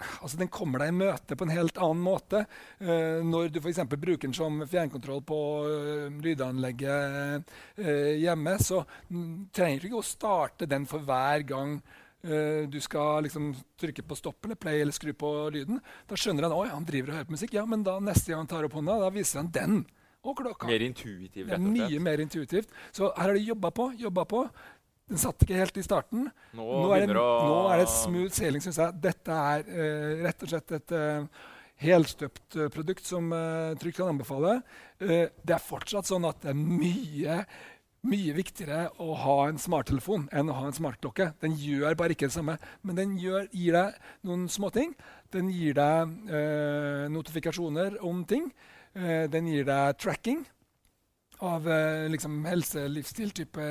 Altså, 0.00 0.38
Den 0.40 0.48
kommer 0.48 0.80
deg 0.80 0.92
i 0.92 0.96
møte 0.96 1.36
på 1.36 1.44
en 1.44 1.52
helt 1.52 1.76
annen 1.80 2.04
måte. 2.04 2.44
Uh, 2.80 3.20
når 3.26 3.50
du 3.52 3.60
f.eks. 3.60 3.82
bruker 3.90 4.28
den 4.28 4.36
som 4.36 4.62
fjernkontroll 4.68 5.20
på 5.28 5.40
uh, 5.66 6.20
lydanlegget 6.24 7.50
uh, 7.80 8.12
hjemme, 8.16 8.56
så 8.62 8.82
mm, 9.10 9.50
trenger 9.56 9.82
du 9.82 9.90
ikke 9.90 10.00
å 10.00 10.06
starte 10.06 10.70
den 10.70 10.88
for 10.88 11.04
hver 11.04 11.44
gang 11.48 11.76
du 12.20 12.76
skal 12.84 13.24
liksom 13.24 13.54
trykke 13.80 14.02
på 14.04 14.16
stopp 14.18 14.44
eller 14.44 14.58
play 14.60 14.82
eller 14.82 14.92
skru 14.92 15.14
på 15.16 15.30
lyden. 15.54 15.78
Da 16.04 16.18
skjønner 16.20 16.44
han 16.44 16.52
at 16.52 16.74
han 16.74 16.84
driver 16.84 17.14
og 17.14 17.16
hører 17.16 17.28
på 17.30 17.36
musikk. 17.36 17.54
Ja, 17.56 17.62
men 17.64 17.80
da 17.86 17.94
neste 18.04 18.32
gang 18.32 18.42
han 18.42 18.50
tar 18.50 18.66
opp 18.66 18.76
hånda, 18.76 18.98
da 19.00 19.08
viser 19.14 19.40
han 19.40 19.48
den 19.54 19.78
og 20.20 20.36
klokka. 20.40 20.68
Mer 20.68 20.84
intuitivt, 20.84 21.48
rett 21.48 21.56
og 21.56 21.64
slett. 21.64 21.78
Mye 21.78 22.02
mer 22.04 22.22
intuitivt. 22.24 22.74
Så 22.92 23.08
her 23.16 23.30
har 23.30 23.38
de 23.38 23.46
jobba 23.46 23.70
på, 23.76 23.88
jobba 24.00 24.26
på. 24.28 24.42
Den 25.10 25.18
satt 25.18 25.42
ikke 25.42 25.58
helt 25.58 25.80
i 25.80 25.82
starten. 25.82 26.28
Nå, 26.54 26.66
nå, 26.66 26.90
er, 26.94 27.06
det, 27.08 27.16
å... 27.18 27.30
nå 27.48 27.56
er 27.72 27.82
det 27.82 27.88
smooth 27.90 28.34
sailing, 28.36 28.62
syns 28.62 28.78
jeg. 28.78 28.98
Dette 29.02 29.38
er 29.54 29.64
uh, 29.66 30.12
rett 30.26 30.44
og 30.44 30.52
slett 30.52 30.76
et 30.76 30.94
uh, 30.94 31.48
helstøpt 31.80 32.60
produkt 32.74 33.08
som 33.08 33.32
uh, 33.34 33.72
trygt 33.80 33.98
kan 33.98 34.12
anbefale. 34.12 34.60
Uh, 35.02 35.26
det 35.42 35.56
er 35.56 35.64
fortsatt 35.64 36.06
sånn 36.10 36.28
at 36.28 36.44
det 36.44 36.52
er 36.52 36.60
mye, 36.60 37.40
mye 38.08 38.34
viktigere 38.36 38.86
å 39.02 39.14
ha 39.24 39.36
en 39.48 39.58
smarttelefon 39.60 40.28
enn 40.32 40.48
å 40.48 40.56
ha 40.56 40.68
en 40.68 40.76
smartklokke. 40.76 41.32
Den 41.42 41.56
gjør 41.60 41.98
bare 41.98 42.16
ikke 42.16 42.30
det 42.30 42.36
samme, 42.36 42.56
men 42.82 42.96
den 42.96 43.18
gjør, 43.20 43.48
gir 43.52 43.76
deg 43.76 43.98
noen 44.28 44.46
småting. 44.52 44.94
Den 45.34 45.50
gir 45.52 45.76
deg 45.76 47.10
notifikasjoner 47.12 48.00
om 48.06 48.24
ting. 48.24 48.48
den 48.94 49.46
gir 49.46 49.68
deg 49.68 49.98
tracking 50.00 50.40
av 51.40 51.68
liksom, 52.10 52.40
helse- 52.48 52.88
livsstil-type 52.90 53.68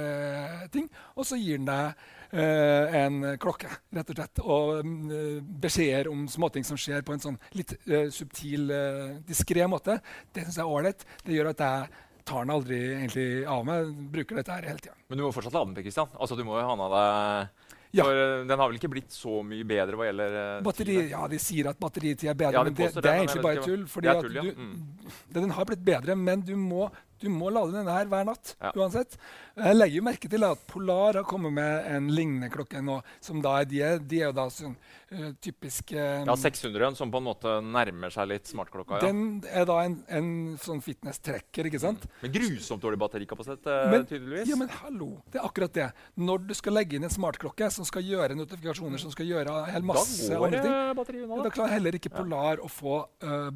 ting. 0.71 0.87
Og 1.17 1.27
så 1.27 1.35
gir 1.35 1.57
den 1.57 1.67
deg 1.67 2.07
Uh, 2.29 2.85
en 2.93 3.23
klokke, 3.41 3.71
rett 3.97 4.09
og 4.11 4.19
slett. 4.19 4.39
Og 4.45 4.83
uh, 4.85 5.39
beskjeder 5.63 6.11
om 6.11 6.27
småting 6.29 6.65
som 6.67 6.77
skjer 6.77 7.01
på 7.05 7.15
en 7.15 7.23
sånn 7.23 7.39
litt 7.57 7.73
subtil, 8.13 8.69
eh, 8.69 9.15
diskré 9.25 9.65
måte. 9.69 9.97
Det 10.33 10.43
syns 10.45 10.59
jeg 10.59 10.65
er 10.65 10.75
ålreit. 10.75 11.05
Det 11.25 11.33
gjør 11.33 11.49
at 11.55 11.63
jeg 11.65 12.05
tar 12.29 12.45
den 12.45 12.53
aldri 12.53 12.79
egentlig 12.93 13.27
av 13.49 13.65
meg. 13.67 13.89
Bruker 14.13 14.39
dette 14.39 14.55
her 14.55 14.69
hele 14.69 14.83
tida. 14.83 14.95
Men 15.09 15.19
du 15.19 15.25
må 15.25 15.33
fortsatt 15.35 15.57
lade 15.57 15.73
den, 15.73 15.83
Kristian. 15.87 16.13
Altså, 16.15 16.37
du 16.37 16.45
må 16.47 16.59
jo 16.59 16.67
ha 16.67 16.75
den 16.75 16.85
av 16.85 16.95
deg 16.95 17.67
ja. 17.91 18.03
For 18.05 18.45
Den 18.45 18.59
har 18.59 18.69
vel 18.69 18.77
ikke 18.77 18.91
blitt 18.93 19.13
så 19.13 19.39
mye 19.45 19.65
bedre 19.67 19.97
hva 19.97 20.05
gjelder 20.09 20.35
Batteri, 20.65 20.97
Ja, 21.09 21.23
de 21.31 21.39
sier 21.41 21.71
at 21.71 21.79
batteritid 21.81 22.29
er 22.29 22.37
bedre, 22.37 22.59
ja, 22.59 22.65
men 22.67 22.75
det, 22.77 22.89
det, 22.93 23.05
er 23.05 23.23
egentlig 23.23 23.45
bare 23.45 23.63
tull. 23.65 23.85
fordi 23.89 24.13
tull, 24.19 24.37
ja. 24.37 24.43
mm. 24.45 25.15
Den 25.33 25.55
har 25.57 25.69
blitt 25.69 25.81
bedre, 25.85 26.17
men 26.17 26.43
du 26.45 26.53
må, 26.59 26.85
du 27.21 27.29
må 27.33 27.49
lade 27.53 27.73
denne 27.73 27.95
her 27.95 28.11
hver 28.11 28.27
natt. 28.29 28.53
uansett. 28.75 29.17
Jeg 29.59 29.75
legger 29.75 29.99
jo 29.99 30.03
merke 30.05 30.29
til 30.31 30.45
at 30.47 30.61
Polar 30.69 31.19
har 31.19 31.25
kommet 31.27 31.53
med 31.55 31.87
en 31.91 32.07
lignende 32.13 32.49
klokke 32.53 32.81
nå. 32.83 32.99
som 33.23 33.41
da 33.43 33.59
er 33.61 33.67
De, 33.69 33.81
de 34.09 34.21
er 34.21 34.29
jo 34.29 34.35
da 34.37 34.45
sånn 34.53 34.75
uh, 34.75 35.29
typisk 35.43 35.93
um, 35.95 36.29
Ja, 36.29 36.35
600 36.39 36.95
som 36.99 37.11
på 37.11 37.19
en 37.19 37.27
måte 37.27 37.55
nærmer 37.65 38.13
seg 38.13 38.29
litt 38.31 38.49
smartklokka. 38.49 38.99
Ja. 39.01 39.09
Den 39.09 39.41
er 39.45 39.67
da 39.69 39.79
en, 39.85 39.99
en 40.07 40.29
sånn 40.61 40.81
fitness-trekker. 40.85 41.69
ikke 41.69 41.81
sant? 41.81 42.05
Mm. 42.07 42.15
Men 42.23 42.35
grusomt 42.37 42.83
dårlig 42.83 43.01
batterikapasitet, 43.03 43.67
uh, 43.67 43.91
men, 43.91 44.05
tydeligvis. 44.09 44.49
Ja, 44.51 44.59
men 44.59 44.71
hallo, 44.79 45.09
det 45.33 45.41
er 45.41 45.47
akkurat 45.49 45.75
det. 45.75 45.89
Når 46.19 46.45
du 46.49 46.55
skal 46.57 46.77
legge 46.79 46.99
inn 46.99 47.07
en 47.07 47.13
smartklokke 47.13 47.69
som 47.73 47.87
skal 47.87 48.05
gjøre 48.07 48.37
notifikasjoner, 48.39 49.01
som 49.01 49.13
skal 49.13 49.29
gjøre 49.29 49.57
hel 49.73 49.85
masse 49.87 50.29
da 50.29 50.39
går 50.39 50.95
batteriet 50.97 51.27
unna. 51.27 51.43
Da 51.45 51.53
klarer 51.53 51.75
heller 51.77 51.99
ikke 51.99 52.13
Polar 52.13 52.59
ja. 52.59 52.65
å 52.65 52.71
få 52.71 53.01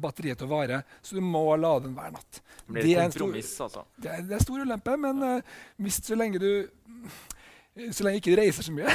batteriet 0.00 0.38
til 0.40 0.48
å 0.48 0.52
vare, 0.54 0.82
så 1.04 1.16
du 1.16 1.22
må 1.24 1.46
lade 1.56 1.88
den 1.88 1.96
hver 1.96 2.12
natt. 2.14 2.40
Det 2.64 2.80
blir 2.80 3.00
et 3.00 3.12
kompromiss, 3.14 3.52
altså. 3.62 3.84
Det 4.00 4.10
er, 4.10 4.22
det 4.28 4.36
er 4.38 4.42
stor 4.44 4.62
ulempe, 4.64 4.94
men 5.00 5.22
hvis 5.82 5.93
så 6.02 6.14
lenge 6.14 6.38
du 6.38 6.66
så 7.74 8.06
lenge 8.06 8.20
ikke 8.20 8.36
reiser 8.38 8.62
så 8.62 8.72
mye, 8.74 8.90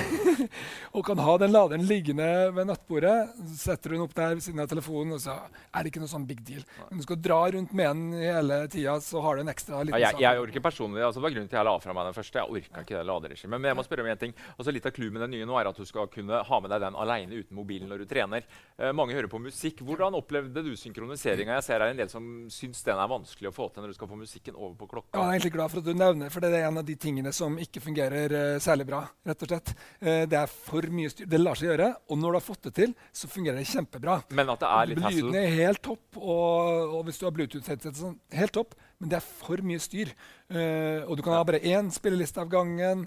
og 0.96 1.04
kan 1.04 1.20
ha 1.20 1.34
den 1.42 1.52
laderen 1.52 1.84
liggende 1.84 2.28
ved 2.56 2.70
nattbordet, 2.70 3.16
setter 3.60 3.92
du 3.92 3.98
den 3.98 4.06
opp 4.06 4.16
der 4.16 4.38
ved 4.38 4.44
siden 4.46 4.64
av 4.64 4.70
telefonen, 4.72 5.18
og 5.18 5.24
så 5.24 5.36
er 5.36 5.84
det 5.84 5.92
ikke 5.92 6.04
noe 6.04 6.12
sånn 6.12 6.28
big 6.30 6.40
deal. 6.48 6.64
Men 6.88 7.02
du 7.02 7.08
skal 7.08 7.20
dra 7.20 7.42
rundt 7.52 7.74
med 7.76 7.90
den 7.90 8.14
hele 8.24 8.62
tida, 8.72 8.96
så 9.04 9.20
har 9.26 9.36
du 9.36 9.44
en 9.44 9.52
ekstra 9.52 9.82
liten 9.84 10.00
ja, 10.00 10.14
jeg, 10.14 10.24
jeg 10.24 10.44
orker 10.46 10.64
personlig, 10.64 11.04
altså 11.04 11.20
Det 11.20 11.26
var 11.26 11.36
grunnen 11.36 11.50
til 11.52 11.58
at 11.58 11.60
jeg 11.60 11.68
la 11.68 11.76
fra 11.84 11.96
meg 11.98 12.08
den 12.08 12.16
første. 12.16 12.40
Jeg 12.40 12.56
orka 12.56 12.84
ikke 12.86 12.96
det 12.96 13.06
laderegimet. 13.10 13.60
Men 13.60 13.70
jeg 13.70 13.78
må 13.80 13.86
spørre 13.86 14.06
om 14.06 14.10
en 14.14 14.22
ting. 14.24 14.36
Altså 14.56 14.74
Litt 14.74 14.88
av 14.88 14.94
clouet 14.96 15.16
med 15.16 15.24
det 15.26 15.30
nye 15.34 15.48
nå 15.50 15.58
er 15.60 15.70
at 15.70 15.80
du 15.80 15.88
skal 15.88 16.08
kunne 16.14 16.40
ha 16.48 16.60
med 16.64 16.72
deg 16.74 16.84
den 16.86 16.98
alene 17.04 17.42
uten 17.42 17.58
mobilen 17.58 17.92
når 17.92 18.04
du 18.04 18.10
trener. 18.10 18.48
Eh, 18.78 18.94
mange 18.96 19.18
hører 19.18 19.30
på 19.32 19.42
musikk. 19.44 19.84
Hvordan 19.86 20.16
opplevde 20.18 20.64
du 20.64 20.72
synkroniseringa? 20.80 21.58
Jeg 21.60 21.68
ser 21.68 21.82
det 21.82 21.90
er 21.90 21.96
en 21.96 22.02
del 22.02 22.12
som 22.12 22.30
syns 22.54 22.84
den 22.86 23.02
er 23.02 23.12
vanskelig 23.12 23.52
å 23.52 23.56
få 23.56 23.70
til 23.74 23.84
når 23.84 23.94
du 23.94 24.00
skal 24.00 24.12
få 24.12 24.20
musikken 24.20 24.56
over 24.56 24.76
på 24.80 24.90
klokka. 24.94 25.18
Ja, 25.18 25.26
jeg 25.26 25.28
er 25.28 25.40
egentlig 25.40 25.56
glad 25.58 25.74
for 25.74 25.84
at 25.84 25.90
du 25.90 26.00
nevner 26.00 26.34
for 26.34 26.46
det 26.46 26.54
er 26.56 26.70
en 26.70 26.82
av 26.82 26.88
de 26.88 26.96
tingene 27.00 27.34
som 27.36 27.58
ikke 27.60 27.84
fungerer 27.84 28.36
uh, 28.36 28.62
særlig 28.70 28.88
bra. 28.90 29.02
rett 29.30 29.46
og 29.46 29.52
slett. 29.52 29.74
Eh, 30.00 30.24
det 30.30 30.38
er 30.40 30.52
for 30.54 30.90
mye 30.94 31.12
styr. 31.12 31.30
Det 31.30 31.42
lar 31.42 31.60
seg 31.60 31.72
gjøre, 31.72 31.90
og 32.10 32.22
når 32.22 32.36
du 32.36 32.40
har 32.40 32.46
fått 32.46 32.70
det 32.70 32.76
til, 32.82 32.94
så 33.12 33.32
fungerer 33.32 33.60
det 33.60 33.70
kjempebra. 33.70 34.20
Men 34.38 34.54
at 34.54 34.62
det 34.64 34.70
er 34.70 34.92
litt 34.94 35.02
hassle? 35.08 35.26
Lyden 35.26 35.42
er 35.42 35.58
helt 35.58 35.84
topp, 35.90 36.06
og, 36.20 36.96
og 37.00 37.04
hvis 37.08 37.20
du 37.20 37.28
har 37.28 37.36
Bluetooth-headset, 37.36 38.00
sånn, 38.00 38.16
helt 38.40 38.56
topp. 38.56 38.78
Men 39.00 39.12
det 39.12 39.20
er 39.20 39.26
for 39.26 39.66
mye 39.66 39.82
styr. 39.82 40.14
Uh, 40.52 41.06
og 41.08 41.18
du 41.18 41.26
kan 41.26 41.38
ha 41.38 41.44
bare 41.48 41.62
én 41.64 41.92
spilleliste 41.94 42.42
av 42.42 42.50
gangen. 42.52 43.06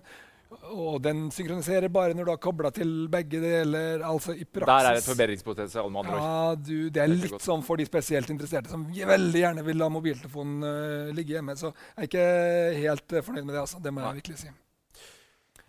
Og 0.73 0.99
den 1.01 1.27
synkroniserer 1.33 1.89
bare 1.93 2.17
når 2.17 2.27
du 2.27 2.33
har 2.35 2.41
kobla 2.43 2.71
til 2.75 3.07
begge 3.13 3.41
deler. 3.41 4.03
altså 4.05 4.35
i 4.35 4.45
praksis. 4.45 4.69
Der 4.69 4.89
er 4.91 4.99
et 5.01 5.07
forbedringspotensial. 5.07 5.93
Ja, 6.09 6.55
du, 6.57 6.91
det 6.93 7.05
er 7.05 7.13
litt 7.13 7.45
sånn 7.45 7.65
for 7.65 7.81
de 7.81 7.89
spesielt 7.89 8.33
interesserte 8.33 8.73
som 8.73 8.85
veldig 8.93 9.45
gjerne 9.45 9.65
vil 9.67 9.81
la 9.81 9.89
mobiltelefonen 9.93 10.67
uh, 10.67 11.15
ligge 11.17 11.39
hjemme. 11.39 11.57
Så 11.57 11.73
jeg 11.73 11.97
er 11.97 12.11
ikke 12.11 12.27
helt 12.83 13.17
uh, 13.17 13.25
fornøyd 13.25 13.47
med 13.47 13.55
det. 13.55 13.65
altså. 13.65 13.81
Det 13.83 13.95
må 13.95 14.05
jeg 14.05 14.23
virkelig 14.23 14.43
si. 14.45 14.53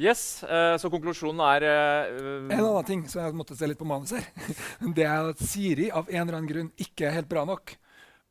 Yes, 0.03 0.43
uh, 0.43 0.75
Så 0.81 0.89
konklusjonen 0.91 1.39
er 1.47 1.63
uh, 1.63 2.49
En 2.51 2.59
annen 2.59 2.87
ting 2.87 3.03
som 3.07 3.21
jeg 3.23 3.35
måtte 3.37 3.55
se 3.55 3.69
litt 3.69 3.79
på 3.79 3.87
manus 3.87 4.11
her, 4.15 4.25
det 4.97 5.05
er 5.07 5.29
at 5.31 5.43
Siri 5.43 5.87
av 5.91 6.09
en 6.09 6.25
eller 6.25 6.39
annen 6.39 6.49
grunn 6.49 6.71
ikke 6.75 7.07
er 7.07 7.15
helt 7.19 7.29
bra 7.31 7.45
nok 7.47 7.75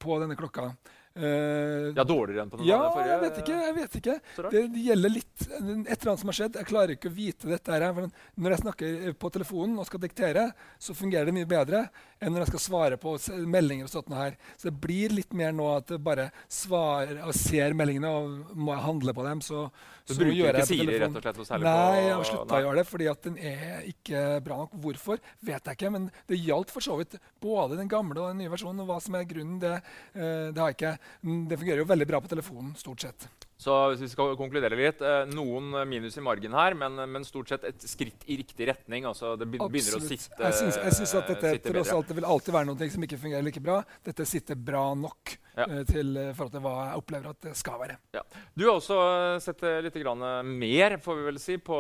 på 0.02 0.19
denne 0.21 0.37
klokka. 0.37 0.73
Uh, 1.12 1.92
ja, 1.92 2.04
Dårligere 2.09 2.47
enn 2.47 2.50
på 2.52 2.57
den 2.57 2.69
ja, 2.71 2.78
forrige? 2.88 3.11
Jeg 3.12 3.23
vet 3.23 3.40
ikke. 3.42 3.57
jeg 3.66 3.75
vet 3.76 3.97
ikke. 3.99 4.14
Det, 4.38 4.62
det, 4.73 4.85
gjelder 4.87 5.12
litt 5.12 5.42
et 5.42 5.59
eller 5.61 6.12
annet 6.12 6.23
som 6.23 6.33
har 6.33 6.38
skjedd. 6.38 6.57
Jeg 6.61 6.69
klarer 6.71 6.95
ikke 6.97 7.11
å 7.11 7.16
vite 7.16 7.50
dette. 7.50 7.73
her. 7.75 8.09
når 8.35 8.54
jeg 8.54 8.62
snakker 8.62 9.19
på 9.21 9.33
telefonen 9.35 9.76
og 9.83 9.88
skal 9.90 10.02
diktere, 10.02 10.47
så 10.81 10.97
fungerer 10.97 11.28
det 11.28 11.37
mye 11.37 11.50
bedre 11.50 11.85
enn 12.23 12.33
når 12.33 12.45
jeg 12.45 12.52
skal 12.52 12.64
svare 12.64 12.99
på 13.02 13.16
meldinger. 13.50 13.88
og 13.88 13.92
sånt 13.92 14.14
her. 14.16 14.38
Så 14.57 14.71
det 14.71 14.76
blir 14.81 15.12
litt 15.12 15.37
mer 15.37 15.52
nå 15.52 15.69
at 15.76 15.92
jeg 15.92 16.00
bare 16.02 16.31
svarer 16.49 17.21
og 17.26 17.35
ser 17.37 17.76
meldingene, 17.76 18.09
og 18.09 18.57
må 18.57 18.73
jeg 18.73 18.87
handle 18.87 19.16
på 19.16 19.26
dem, 19.26 19.42
så, 19.45 19.66
så 20.07 20.16
du 20.16 20.25
bruker 20.25 20.57
ikke 20.62 20.66
Siri 20.71 20.99
rett 21.02 21.16
og 21.19 21.25
slett? 21.25 21.42
Og 21.42 21.66
nei, 21.66 22.00
jeg 22.07 22.14
har 22.14 22.28
slutta 22.31 22.59
å 22.59 22.64
gjøre 22.66 22.81
det 22.81 22.87
fordi 22.88 23.09
at 23.12 23.28
den 23.28 23.38
er 23.52 23.87
ikke 23.90 24.25
bra 24.47 24.62
nok. 24.62 24.76
Hvorfor, 24.83 25.21
vet 25.45 25.69
jeg 25.69 25.78
ikke. 25.78 25.92
Men 25.92 26.09
det 26.31 26.40
gjaldt 26.40 26.73
for 26.73 26.85
så 26.85 26.97
vidt 27.00 27.19
både 27.42 27.76
den 27.81 27.90
gamle 27.90 28.16
og 28.16 28.33
den 28.33 28.42
nye 28.42 28.52
versjonen. 28.52 28.81
og 28.83 28.88
hva 28.88 28.99
som 29.02 29.19
er 29.19 29.28
grunnen, 29.28 29.61
det, 29.62 29.76
uh, 30.16 30.49
det 30.54 30.62
har 30.62 30.73
jeg 30.73 30.78
ikke 30.78 30.97
det 31.23 31.59
fungerer 31.59 31.83
jo 31.83 31.89
veldig 31.89 32.07
bra 32.09 32.21
på 32.21 32.31
telefonen. 32.33 32.75
stort 32.77 33.01
sett. 33.01 33.29
Så 33.63 33.75
hvis 33.93 34.01
vi 34.03 34.09
skal 34.11 34.33
konkludere 34.39 34.75
litt, 34.79 35.03
eh, 35.07 35.29
Noen 35.31 35.71
minus 35.89 36.17
i 36.19 36.25
margen 36.25 36.55
her, 36.57 36.75
men, 36.75 36.99
men, 37.13 37.25
stort 37.27 37.53
sett 37.53 37.67
et 37.69 37.85
skritt 37.87 38.25
i 38.27 38.39
riktig 38.41 38.67
retning. 38.69 39.07
altså 39.07 39.37
Det 39.39 39.47
begynner 39.47 39.71
Absolutt. 39.71 40.03
å 40.03 40.09
sitte 40.09 40.43
Jeg 40.49 40.59
syns, 40.59 40.79
jeg 40.83 40.97
syns 40.99 41.15
at 41.21 41.31
dette 41.31 41.53
tross 41.69 41.93
alt, 41.95 42.11
det 42.11 42.19
vil 42.19 42.27
alltid 42.27 42.57
være 42.57 42.71
noe 42.71 42.91
som 42.97 43.07
ikke 43.07 43.21
fungerer 43.23 43.47
like 43.47 43.63
bra. 43.63 43.79
Dette 44.03 44.27
sitter 44.27 44.59
bra 44.59 44.83
nok 44.99 45.37
ja. 45.55 45.69
uh, 45.69 45.83
til 45.87 46.17
uh, 46.17 46.33
forhold 46.35 46.57
til 46.57 46.65
hva 46.65 46.75
jeg 46.81 47.03
opplever 47.05 47.31
at 47.31 47.49
det 47.49 47.55
skal 47.61 47.79
være. 47.85 47.99
Ja. 48.19 48.25
Du 48.59 48.67
har 48.67 48.75
også 48.75 48.99
sett 49.45 49.63
litt 49.85 50.01
mer 50.03 50.97
får 50.99 51.19
vi 51.19 51.27
vel 51.29 51.39
si, 51.39 51.59
på 51.63 51.79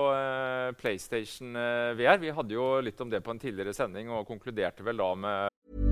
PlayStation 0.78 1.56
VR. 1.98 2.20
Vi 2.22 2.30
hadde 2.30 2.54
jo 2.54 2.68
litt 2.84 3.00
om 3.00 3.10
det 3.10 3.22
på 3.24 3.34
en 3.34 3.42
tidligere 3.42 3.74
sending 3.74 4.12
og 4.12 4.28
konkluderte 4.28 4.86
vel 4.86 5.02
da 5.02 5.14
med 5.18 5.91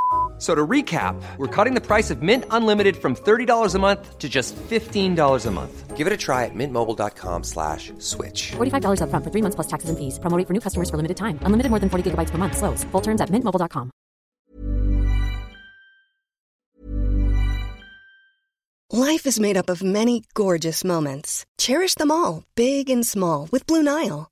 So 0.41 0.55
to 0.55 0.65
recap, 0.65 1.21
we're 1.37 1.55
cutting 1.55 1.75
the 1.75 1.85
price 1.85 2.09
of 2.09 2.23
Mint 2.23 2.45
Unlimited 2.49 2.97
from 2.97 3.15
$30 3.15 3.75
a 3.75 3.77
month 3.77 4.17
to 4.17 4.27
just 4.27 4.55
$15 4.55 5.45
a 5.45 5.51
month. 5.51 5.95
Give 5.95 6.07
it 6.07 6.13
a 6.13 6.17
try 6.17 6.45
at 6.45 6.55
mintmobile.com 6.55 7.43
slash 7.43 7.93
switch. 7.99 8.53
$45 8.53 9.03
up 9.03 9.11
front 9.11 9.23
for 9.23 9.29
three 9.29 9.43
months 9.43 9.53
plus 9.53 9.67
taxes 9.67 9.91
and 9.91 9.99
fees. 9.99 10.17
Promoting 10.17 10.47
for 10.47 10.53
new 10.53 10.59
customers 10.59 10.89
for 10.89 10.97
limited 10.97 11.17
time. 11.17 11.37
Unlimited 11.43 11.69
more 11.69 11.77
than 11.77 11.89
40 11.91 12.09
gigabytes 12.09 12.31
per 12.31 12.39
month. 12.39 12.57
Slows. 12.57 12.83
Full 12.85 13.01
terms 13.01 13.21
at 13.21 13.29
mintmobile.com. 13.29 13.91
Life 18.89 19.27
is 19.27 19.39
made 19.39 19.57
up 19.57 19.69
of 19.69 19.83
many 19.83 20.23
gorgeous 20.33 20.83
moments. 20.83 21.45
Cherish 21.59 21.93
them 21.95 22.09
all, 22.09 22.43
big 22.55 22.89
and 22.89 23.05
small, 23.05 23.47
with 23.51 23.67
Blue 23.67 23.83
Nile. 23.83 24.31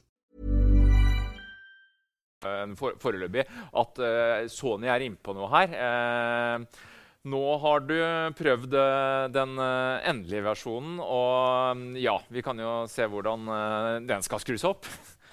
en 2.49 2.77
for, 2.79 2.97
foreløpig 3.01 3.45
at 3.45 4.01
eh, 4.05 4.47
Sony 4.51 4.89
er 4.91 5.05
innpå 5.05 5.35
noe 5.37 5.49
her. 5.53 5.75
Eh, 5.75 6.87
nå 7.23 7.41
har 7.61 7.83
du 7.85 7.97
prøvd 8.33 8.73
eh, 8.73 9.27
den 9.29 9.59
eh, 9.61 10.09
endelige 10.09 10.45
versjonen, 10.47 10.97
og 10.99 11.77
mm, 11.77 11.97
ja, 12.01 12.15
vi 12.33 12.41
kan 12.41 12.57
jo 12.57 12.87
se 12.89 13.05
hvordan 13.05 13.45
eh, 13.45 13.97
den 14.09 14.25
skal 14.25 14.41
skrus 14.41 14.65
opp. 14.65 14.89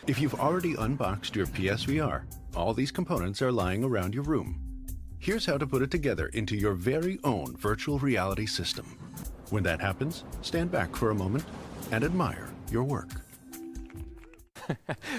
If 0.06 0.20
you've 0.20 0.38
already 0.38 0.74
unboxed 0.76 1.34
your 1.34 1.46
PSVR, 1.46 2.22
all 2.54 2.74
these 2.74 2.92
components 2.92 3.40
are 3.42 3.52
lying 3.52 3.84
around 3.84 4.14
your 4.14 4.24
room. 4.24 4.60
Here's 5.18 5.46
how 5.46 5.58
to 5.58 5.66
put 5.66 5.82
it 5.82 5.90
together 5.90 6.26
into 6.28 6.54
your 6.54 6.74
very 6.74 7.18
own 7.24 7.56
virtual 7.56 7.98
reality 7.98 8.46
system. 8.46 8.84
When 9.50 9.64
that 9.64 9.80
happens, 9.80 10.24
stand 10.42 10.70
back 10.70 10.94
for 10.94 11.10
a 11.10 11.14
moment 11.14 11.44
and 11.90 12.04
admire 12.04 12.48
your 12.70 12.84
work. 12.84 13.27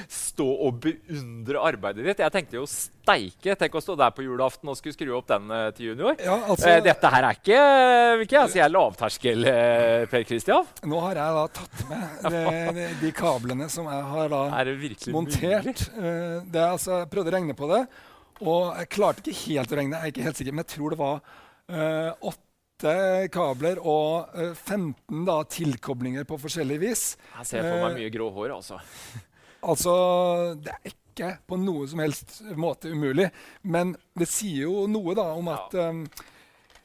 Stå 0.09 0.45
og 0.67 0.79
beundre 0.83 1.61
arbeidet 1.69 2.05
ditt. 2.05 2.21
Jeg 2.23 2.33
tenkte 2.33 2.57
jo 2.59 2.65
steike. 2.69 3.55
Tenk 3.59 3.75
å 3.77 3.81
stå 3.83 3.95
der 3.99 4.13
på 4.15 4.23
julaften 4.25 4.69
og 4.71 4.77
skulle 4.79 4.95
skru 4.97 5.11
opp 5.17 5.27
den 5.31 5.49
eh, 5.55 5.69
til 5.77 5.91
junior. 5.91 6.15
Ja, 6.23 6.37
altså- 6.51 6.69
Eh, 6.69 6.81
dette 6.85 7.11
her 7.13 7.27
er 7.29 7.37
ikke, 7.39 7.61
ikke 8.25 8.37
jeg 8.39 8.53
si 8.53 8.61
er 8.63 8.69
lavterskel, 8.73 9.45
eh, 9.49 10.05
Per 10.11 10.23
Kristian. 10.29 10.67
Nå 10.89 10.99
har 11.05 11.19
jeg 11.21 11.37
da 11.39 11.45
tatt 11.59 11.85
med 11.89 12.27
de, 12.29 12.43
de, 12.79 12.87
de 13.01 13.11
kablene 13.17 13.69
som 13.73 13.89
jeg 13.89 14.03
har 14.13 14.29
da 14.35 14.43
Er 14.59 14.69
det 14.69 15.07
montert. 15.13 15.85
Det 15.95 16.59
er 16.61 16.69
altså, 16.69 17.01
jeg 17.03 17.09
prøvde 17.13 17.33
å 17.33 17.37
regne 17.39 17.55
på 17.57 17.69
det, 17.73 17.81
og 18.41 18.75
jeg 18.79 18.89
klarte 18.95 19.23
ikke 19.25 19.39
helt 19.47 19.73
å 19.73 19.79
regne. 19.81 19.97
Jeg 19.99 20.07
er 20.09 20.13
ikke 20.13 20.27
helt 20.29 20.37
sikker, 20.39 20.55
men 20.55 20.65
jeg 20.65 20.73
tror 20.77 20.93
det 20.95 21.01
var 21.01 21.19
åtte 22.29 22.45
kabler 23.33 23.79
og 23.83 24.29
eh, 24.39 24.53
15 24.55 25.25
da, 25.27 25.41
tilkoblinger 25.51 26.23
på 26.29 26.37
forskjellig 26.39 26.77
vis. 26.79 27.01
Jeg 27.41 27.49
ser 27.49 27.65
for 27.67 27.83
meg 27.89 27.97
mye 27.99 28.11
grå 28.13 28.29
hår, 28.37 28.53
altså. 28.55 28.77
Altså, 29.61 29.93
det 30.63 30.73
er 30.73 30.91
ikke 30.93 31.29
på 31.49 31.57
noe 31.59 31.87
som 31.91 31.99
helst 32.03 32.41
måte 32.55 32.91
umulig. 32.93 33.29
Men 33.61 33.95
det 34.17 34.29
sier 34.31 34.67
jo 34.69 34.85
noe 34.91 35.15
da 35.17 35.25
om 35.35 35.49
at 35.51 35.75
um, 35.75 36.05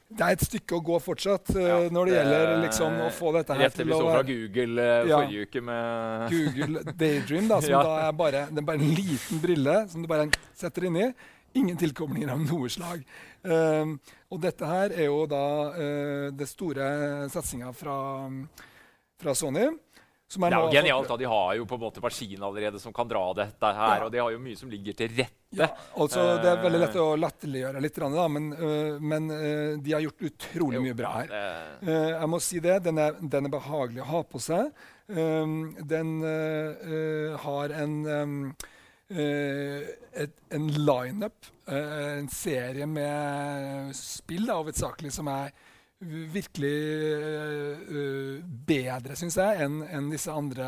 det 0.05 0.21
er 0.21 0.35
et 0.35 0.43
stykke 0.45 0.77
å 0.77 0.83
gå 0.85 0.97
fortsatt 1.01 1.49
uh, 1.55 1.61
Ja, 1.61 1.77
når 1.93 2.09
det, 2.09 2.17
gjelder 2.17 2.51
liksom 2.61 2.97
å 3.01 3.07
få 3.15 3.31
dette 3.35 3.55
her 3.57 3.71
til 3.73 3.87
å 3.87 3.95
episode 3.95 4.11
fra 4.13 4.25
Google 4.27 4.83
eh, 4.83 5.07
Ja. 5.09 5.21
forrige 5.21 5.47
uke 5.47 5.63
med 5.65 6.27
Google 6.35 6.83
Daydream, 6.91 7.47
da, 7.49 7.61
som 7.63 7.73
Ja. 7.73 7.85
da 7.87 7.95
er 8.09 8.19
bare, 8.19 8.43
det 8.51 8.61
er 8.61 8.67
bare 8.67 8.83
en 8.83 8.99
liten 8.99 9.41
brille 9.41 9.79
som 9.91 10.03
du 10.03 10.11
bare 10.11 10.27
setter 10.53 10.89
inni. 10.91 11.09
Ingen 11.55 11.79
tilkoblinger 11.79 12.33
av 12.33 12.43
noe 12.43 12.69
slag. 12.69 13.01
Um, 13.47 13.95
og 14.27 14.41
dette 14.43 14.67
her 14.67 14.91
er 14.91 15.07
jo 15.07 15.21
da 15.31 15.45
uh, 15.71 16.27
det 16.35 16.47
store 16.51 16.87
satsinga 17.31 17.71
fra, 17.73 17.97
fra 19.23 19.35
Sony. 19.39 19.69
Det 20.25 20.49
er 20.49 20.57
jo 20.57 20.71
genialt. 20.73 21.07
da. 21.07 21.17
De 21.21 21.27
har 21.29 21.55
jo 21.55 21.65
på 21.69 21.77
en 21.77 21.81
måte 21.85 22.01
maskin 22.03 22.43
allerede 22.43 22.79
som 22.81 22.93
kan 22.93 23.07
dra 23.07 23.27
dette 23.37 23.71
her. 23.77 23.97
Ja. 23.99 24.05
Og 24.07 24.11
de 24.11 24.19
har 24.23 24.33
jo 24.33 24.41
mye 24.41 24.57
som 24.57 24.71
ligger 24.71 24.97
til 24.97 25.13
rette. 25.13 25.33
Ja, 25.55 25.69
altså 25.95 26.23
Det 26.41 26.49
er 26.49 26.63
veldig 26.63 26.79
lett 26.81 26.95
Eh, 26.95 27.01
å 27.03 27.15
latterliggjøre 27.19 27.81
litt, 27.83 27.99
da, 27.99 28.27
men, 28.31 28.51
øh, 28.53 29.01
men 29.01 29.29
øh, 29.31 29.77
de 29.79 29.93
har 29.93 30.03
gjort 30.03 30.27
utrolig 30.29 30.81
mye 30.83 30.97
bra 30.97 31.11
her. 31.19 31.33
Eh, 31.81 32.11
jeg 32.15 32.29
må 32.31 32.39
si 32.43 32.61
det. 32.63 32.79
Den 32.85 33.01
er, 33.01 33.17
den 33.19 33.47
er 33.47 33.53
behagelig 33.53 34.03
å 34.03 34.09
ha 34.13 34.23
på 34.23 34.41
seg. 34.41 34.71
Den 35.05 36.13
har 37.43 37.73
en 37.77 37.93
øh, 38.09 39.81
et, 40.17 40.31
en 40.49 40.67
lineup, 40.71 41.45
uh, 41.69 42.17
en 42.17 42.29
serie 42.33 42.87
med 42.89 43.91
spill 43.93 44.47
da, 44.49 44.55
hovedsakelig, 44.57 45.11
som 45.13 45.29
er 45.29 45.53
virkelig 46.33 46.73
øh, 47.15 47.83
øh, 47.87 48.39
bedre, 48.67 49.15
syns 49.17 49.37
jeg, 49.41 49.65
enn 49.65 49.81
en 49.83 50.09
disse 50.13 50.31
andre 50.31 50.65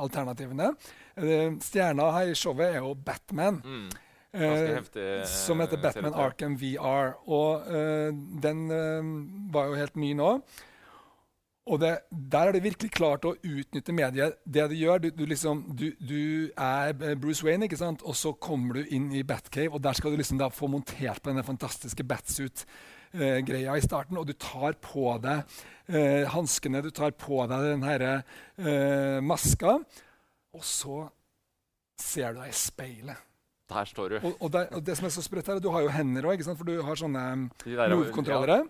alternativene. 0.00 0.72
Eh, 1.18 1.56
stjerna 1.64 2.10
her 2.14 2.32
i 2.32 2.36
showet 2.38 2.76
er 2.76 2.82
jo 2.82 2.94
Batman. 2.94 3.62
Mm. 3.64 3.88
Eh, 4.32 4.74
heftig, 4.76 5.26
som 5.26 5.60
heter 5.62 5.78
eh, 5.78 5.82
Batman. 5.82 6.14
Arkham 6.14 6.56
VR. 6.60 7.14
Og 7.26 7.68
eh, 7.72 8.10
den 8.42 8.66
eh, 8.70 9.12
var 9.54 9.70
jo 9.70 9.78
helt 9.78 9.96
ny 9.96 10.12
nå. 10.18 10.34
Og 11.68 11.80
det, 11.82 11.90
der 12.32 12.48
er 12.48 12.56
det 12.56 12.64
virkelig 12.64 12.90
klart 12.96 13.26
å 13.28 13.34
utnytte 13.44 13.92
mediet. 13.92 14.38
Det 14.44 14.64
du 14.70 14.76
gjør, 14.78 15.02
du, 15.04 15.10
du, 15.12 15.26
liksom, 15.28 15.66
du, 15.76 15.90
du 16.00 16.48
er 16.56 16.94
Bruce 17.20 17.44
Wayne, 17.44 17.68
ikke 17.68 17.76
sant? 17.76 18.00
og 18.00 18.16
så 18.16 18.32
kommer 18.32 18.78
du 18.78 18.94
inn 18.96 19.10
i 19.12 19.20
Batcave, 19.20 19.74
og 19.76 19.82
der 19.84 19.98
skal 19.98 20.14
du 20.14 20.20
liksom 20.20 20.40
få 20.54 20.70
montert 20.72 21.20
på 21.20 21.28
denne 21.28 21.44
fantastiske 21.44 22.06
batsuit-greia 23.18 23.76
i 23.76 23.84
starten. 23.84 24.18
Og 24.18 24.26
du 24.26 24.34
tar 24.34 24.76
på 24.82 25.18
deg 25.22 25.42
eh, 25.88 26.26
hanskene, 26.32 26.82
du 26.82 26.90
tar 26.90 27.12
på 27.18 27.44
deg 27.48 27.64
den 27.72 27.86
herre 27.86 28.22
eh, 28.58 29.20
maska, 29.20 29.78
og 30.54 30.64
så 30.64 31.06
ser 31.98 32.34
du 32.34 32.42
deg 32.42 32.52
i 32.52 32.56
speilet. 32.56 33.24
Der 33.68 33.84
står 33.84 34.08
du. 34.08 34.20
Og, 34.22 34.36
og, 34.40 34.52
det, 34.52 34.68
og 34.72 34.84
det 34.84 34.94
som 34.96 35.06
er 35.06 35.12
så 35.12 35.22
sprøtt 35.22 35.48
er 35.50 35.58
at 35.58 35.62
Du 35.62 35.68
har 35.74 35.82
jo 35.84 35.90
hender 35.92 36.24
òg, 36.24 36.40
for 36.56 36.64
du 36.64 36.78
har 36.82 36.96
sånne 36.96 37.24
move-kontrollere. 37.66 38.62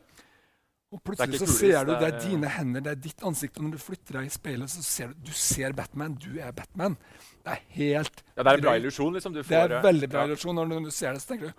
Og 0.88 0.96
er 0.96 1.02
plutselig 1.04 1.38
så 1.42 1.46
ser 1.52 1.84
du 1.84 1.92
det 2.00 2.08
er- 2.08 2.20
dine 2.24 2.48
hender, 2.48 2.80
det 2.80 2.90
er 2.90 3.00
ditt 3.04 3.22
ansikt. 3.22 3.58
Og 3.58 3.66
når 3.66 3.76
du 3.76 3.78
flytter 3.78 4.18
deg 4.18 4.26
i 4.26 4.32
speilet, 4.32 4.72
så 4.72 4.82
ser 4.82 5.12
du 5.12 5.28
du 5.28 5.32
ser 5.36 5.76
Batman. 5.76 6.16
Du 6.16 6.40
er 6.40 6.50
Batman. 6.50 6.96
Det 7.44 7.52
er 7.52 7.60
helt 7.76 8.24
Ja, 8.34 8.42
det 8.42 8.50
er 8.50 8.56
en 8.56 8.64
bra 8.64 8.76
illusjon. 8.80 9.12
Liksom. 9.12 9.34
Du 9.36 9.42
Det 9.42 9.52
er 9.52 9.76
eh, 9.76 9.82
veldig 9.84 10.08
bra 10.10 10.24
ja. 10.24 10.32
illusjon. 10.32 10.56
Når 10.56 10.84
du 10.88 10.90
ser 10.90 11.12
det, 11.12 11.22
så 11.22 11.28
tenker 11.28 11.52
du 11.52 11.54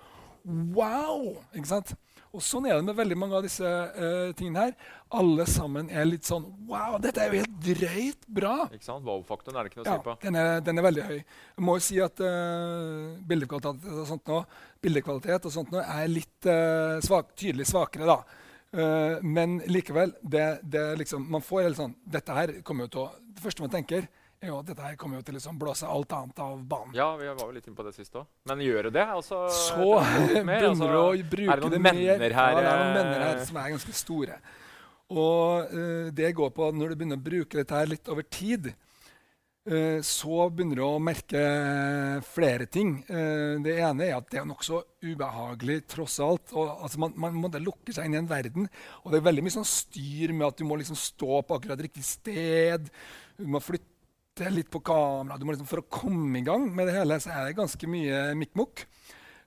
wow! 0.74 1.38
Ikke 1.54 1.68
sant? 1.68 1.94
Og 2.30 2.44
sånn 2.46 2.68
er 2.70 2.76
det 2.78 2.86
med 2.86 2.98
veldig 3.00 3.16
mange 3.18 3.38
av 3.40 3.46
disse 3.46 3.66
uh, 3.66 4.32
tingene 4.38 4.68
her. 4.68 4.74
Alle 5.18 5.46
sammen 5.50 5.88
er 5.90 6.06
litt 6.06 6.28
sånn 6.30 6.44
Wow, 6.70 7.00
dette 7.02 7.24
er 7.24 7.34
jo 7.34 7.40
helt 7.42 7.56
drøyt 7.66 8.28
bra! 8.38 8.52
Ikke 8.70 8.86
sant? 8.86 9.02
Wow-faktoren 9.08 9.58
er 9.58 9.66
det 9.66 9.72
ikke 9.72 9.80
noe 9.82 9.88
å 9.88 9.90
Ja, 9.90 9.96
si 9.98 10.06
på. 10.06 10.14
den 10.28 10.38
er, 10.38 10.60
den 10.62 10.78
er 10.78 10.86
veldig 10.86 11.08
høy. 11.08 11.16
Jeg 11.24 11.66
må 11.66 11.78
jo 11.80 11.86
si 11.88 11.98
at 12.06 12.22
uh, 12.22 13.16
bildekvalitet 13.32 13.90
og 13.96 14.06
sånt 14.12 14.30
nå, 14.30 14.44
bildekvalitet 14.86 15.50
og 15.50 15.56
sånt 15.58 15.74
nå 15.74 15.82
er 15.82 16.12
litt 16.14 16.50
uh, 16.52 17.00
svak, 17.06 17.34
tydelig 17.40 17.66
svakere, 17.72 18.06
da. 18.10 18.20
Men 19.26 19.56
likevel, 19.66 20.12
det, 20.22 20.60
det 20.62 20.84
liksom, 21.00 21.24
man 21.34 21.42
får 21.42 21.64
helt 21.66 21.78
sånn 21.80 21.96
Dette 22.06 22.36
her 22.38 22.52
kommer 22.62 22.86
jo 22.86 22.92
til 22.94 23.00
å 23.02 23.06
Det 23.34 23.42
første 23.42 23.64
man 23.66 23.72
tenker, 23.74 24.06
er 24.06 24.19
jo 24.48 24.62
dette 24.64 24.80
her 24.80 24.96
kommer 25.00 25.20
jo 25.20 25.26
til 25.28 25.36
å 25.36 25.38
liksom 25.40 25.58
blåse 25.60 25.88
alt 25.90 26.14
annet 26.16 26.38
av 26.40 26.60
banen. 26.72 26.94
Ja, 26.96 27.10
vi 27.20 27.28
var 27.28 27.42
jo 27.44 27.52
litt 27.56 27.66
inne 27.68 27.76
på 27.76 27.84
det 27.84 27.92
sist 27.98 28.16
òg. 28.16 28.28
Men 28.48 28.64
gjør 28.64 28.88
det 28.88 28.94
det? 28.96 29.06
Altså, 29.18 29.42
Så 29.52 29.88
begynner 30.08 30.46
med, 30.48 30.64
du 30.64 31.00
å 31.00 31.12
det 31.12 31.26
mer. 31.36 31.52
er 31.52 31.60
det 31.60 31.72
noen 31.74 31.88
menner 31.90 32.36
her? 32.38 32.54
Ja, 32.56 32.62
det 32.62 32.70
er 32.72 32.80
noen 32.80 32.92
eh, 32.92 33.00
menner 33.02 33.26
her 33.26 33.42
som 33.50 33.60
er 33.60 33.74
ganske 33.76 33.96
store. 34.00 34.40
Og 35.10 35.74
uh, 35.74 36.12
det 36.16 36.36
går 36.38 36.54
på 36.56 36.70
at 36.70 36.78
når 36.78 36.94
du 36.94 37.02
begynner 37.02 37.20
å 37.20 37.26
bruke 37.26 37.60
dette 37.60 37.76
her 37.76 37.90
litt 37.90 38.08
over 38.14 38.24
tid, 38.32 38.72
uh, 39.68 40.00
så 40.06 40.48
begynner 40.54 40.80
du 40.80 40.86
å 40.86 41.04
merke 41.04 41.44
flere 42.30 42.70
ting. 42.72 42.96
Uh, 43.10 43.60
det 43.66 43.76
ene 43.82 44.08
er 44.08 44.16
at 44.22 44.32
det 44.32 44.40
er 44.40 44.48
nokså 44.48 44.86
ubehagelig 45.04 45.82
tross 45.98 46.20
alt. 46.24 46.56
Og, 46.56 46.78
altså, 46.78 47.04
man, 47.04 47.18
man 47.20 47.44
må 47.44 47.52
lukke 47.60 47.92
seg 47.92 48.08
inn 48.08 48.16
i 48.16 48.24
en 48.24 48.32
verden, 48.32 48.72
og 49.04 49.12
det 49.12 49.20
er 49.20 49.30
veldig 49.34 49.50
mye 49.50 49.60
sånn 49.60 49.72
styr 49.76 50.32
med 50.32 50.48
at 50.48 50.62
du 50.62 50.70
må 50.70 50.80
liksom 50.80 51.00
stå 51.00 51.42
på 51.44 51.60
akkurat 51.60 51.88
riktig 51.90 52.08
sted. 52.08 52.88
Du 53.36 53.50
må 53.52 53.60
flytte 53.64 53.99
litt 54.54 54.70
på 54.72 54.82
kamera. 54.86 55.38
Liksom, 55.42 55.68
for 55.70 55.84
å 55.84 55.88
komme 55.92 56.40
i 56.40 56.46
gang 56.46 56.70
med 56.76 56.88
det 56.90 56.96
hele, 56.96 57.20
så 57.20 57.34
er 57.36 57.50
det 57.50 57.58
ganske 57.60 57.90
mye 57.92 58.30
mikk-mokk. 58.40 58.86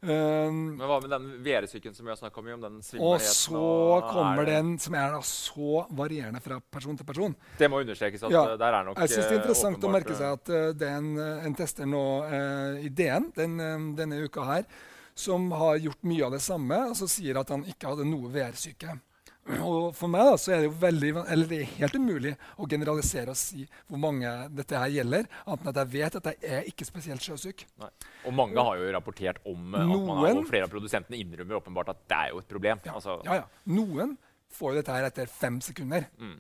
Um, 0.03 0.73
Men 0.81 0.89
hva 0.91 0.97
med 0.99 1.13
den 1.13 1.27
VR-syken 1.47 1.95
som 1.95 2.03
vi 2.03 2.11
har 2.11 2.17
snakka 2.19 2.43
mye 2.43 2.57
om? 2.57 2.63
den 2.65 2.81
og 2.99 3.21
så 3.23 3.61
og 3.61 4.09
kommer 4.11 4.43
er 4.43 4.57
den 4.57 4.73
som 4.83 4.97
er 4.99 5.15
så 5.23 5.85
varierende 5.95 6.41
fra 6.43 6.59
person 6.59 6.99
til 6.99 7.07
person. 7.07 7.37
Det 7.61 7.69
må 7.71 7.79
understrekes 7.85 8.25
at 8.27 8.35
Ja, 8.35 8.43
eh, 8.51 8.57
der 8.59 8.79
er 8.81 8.89
nok 8.89 8.99
Jeg 8.99 9.13
syns 9.13 9.29
det 9.29 9.37
er 9.37 9.39
interessant 9.39 9.77
interessant 9.77 9.87
å 9.87 9.93
merke 9.95 10.17
seg 10.19 10.41
at 10.41 10.51
uh, 10.51 10.73
det 10.75 10.89
er 10.89 10.99
en, 10.99 11.13
eh, 11.23 11.47
en 11.47 11.55
tester 11.55 11.87
nå 11.87 12.03
uh, 12.27 12.83
i 12.83 12.91
DN 12.91 13.31
den, 13.37 13.55
um, 13.61 13.87
denne 13.95 14.19
uka 14.27 14.43
her 14.49 14.67
som 15.15 15.47
har 15.55 15.79
gjort 15.79 16.03
mye 16.03 16.27
av 16.27 16.35
det 16.35 16.43
samme, 16.43 16.83
og 16.91 16.99
så 16.99 17.07
sier 17.07 17.39
at 17.39 17.55
han 17.55 17.63
ikke 17.69 17.93
hadde 17.93 18.09
noe 18.09 18.33
VR-syke. 18.33 18.97
Og 19.43 19.91
For 19.99 20.11
meg 20.11 20.23
da, 20.29 20.35
så 20.39 20.53
er 20.55 20.61
det 20.63 20.69
jo 20.69 20.75
veldig, 20.79 21.09
eller 21.27 21.49
det 21.51 21.59
er 21.65 21.71
helt 21.81 21.97
umulig 21.99 22.33
å 22.55 22.67
generalisere 22.71 23.33
og 23.35 23.39
si 23.39 23.65
hvor 23.91 23.99
mange 24.01 24.31
dette 24.55 24.79
her 24.79 24.93
gjelder, 24.95 25.27
annet 25.43 25.65
enn 25.65 25.71
at 25.73 25.81
jeg 25.83 25.91
vet 25.97 26.19
at 26.21 26.29
jeg 26.31 26.53
er 26.59 26.69
ikke 26.71 26.87
spesielt 26.87 27.27
sjøsyk. 27.27 27.65
Nei. 27.83 27.91
Og 28.31 28.37
mange 28.39 28.67
har 28.69 28.79
jo 28.79 28.93
rapportert 28.95 29.43
om 29.51 29.75
at 29.75 29.83
at 29.83 30.07
man 30.07 30.23
er, 30.29 30.39
og 30.39 30.49
flere 30.51 30.69
av 30.69 30.75
produsentene 30.75 31.19
innrømmer 31.19 31.59
åpenbart 31.59 31.91
at 31.91 32.05
det 32.07 32.21
er 32.21 32.35
jo 32.35 32.43
et 32.43 32.51
problem. 32.55 32.83
Ja, 32.87 32.95
Altså, 33.03 33.19
ja, 33.27 33.41
ja. 33.41 33.47
Noen 33.67 34.15
får 34.53 34.79
dette 34.79 34.95
her 34.95 35.09
etter 35.09 35.31
fem 35.31 35.59
sekunder. 35.65 36.07
Mm. 36.23 36.37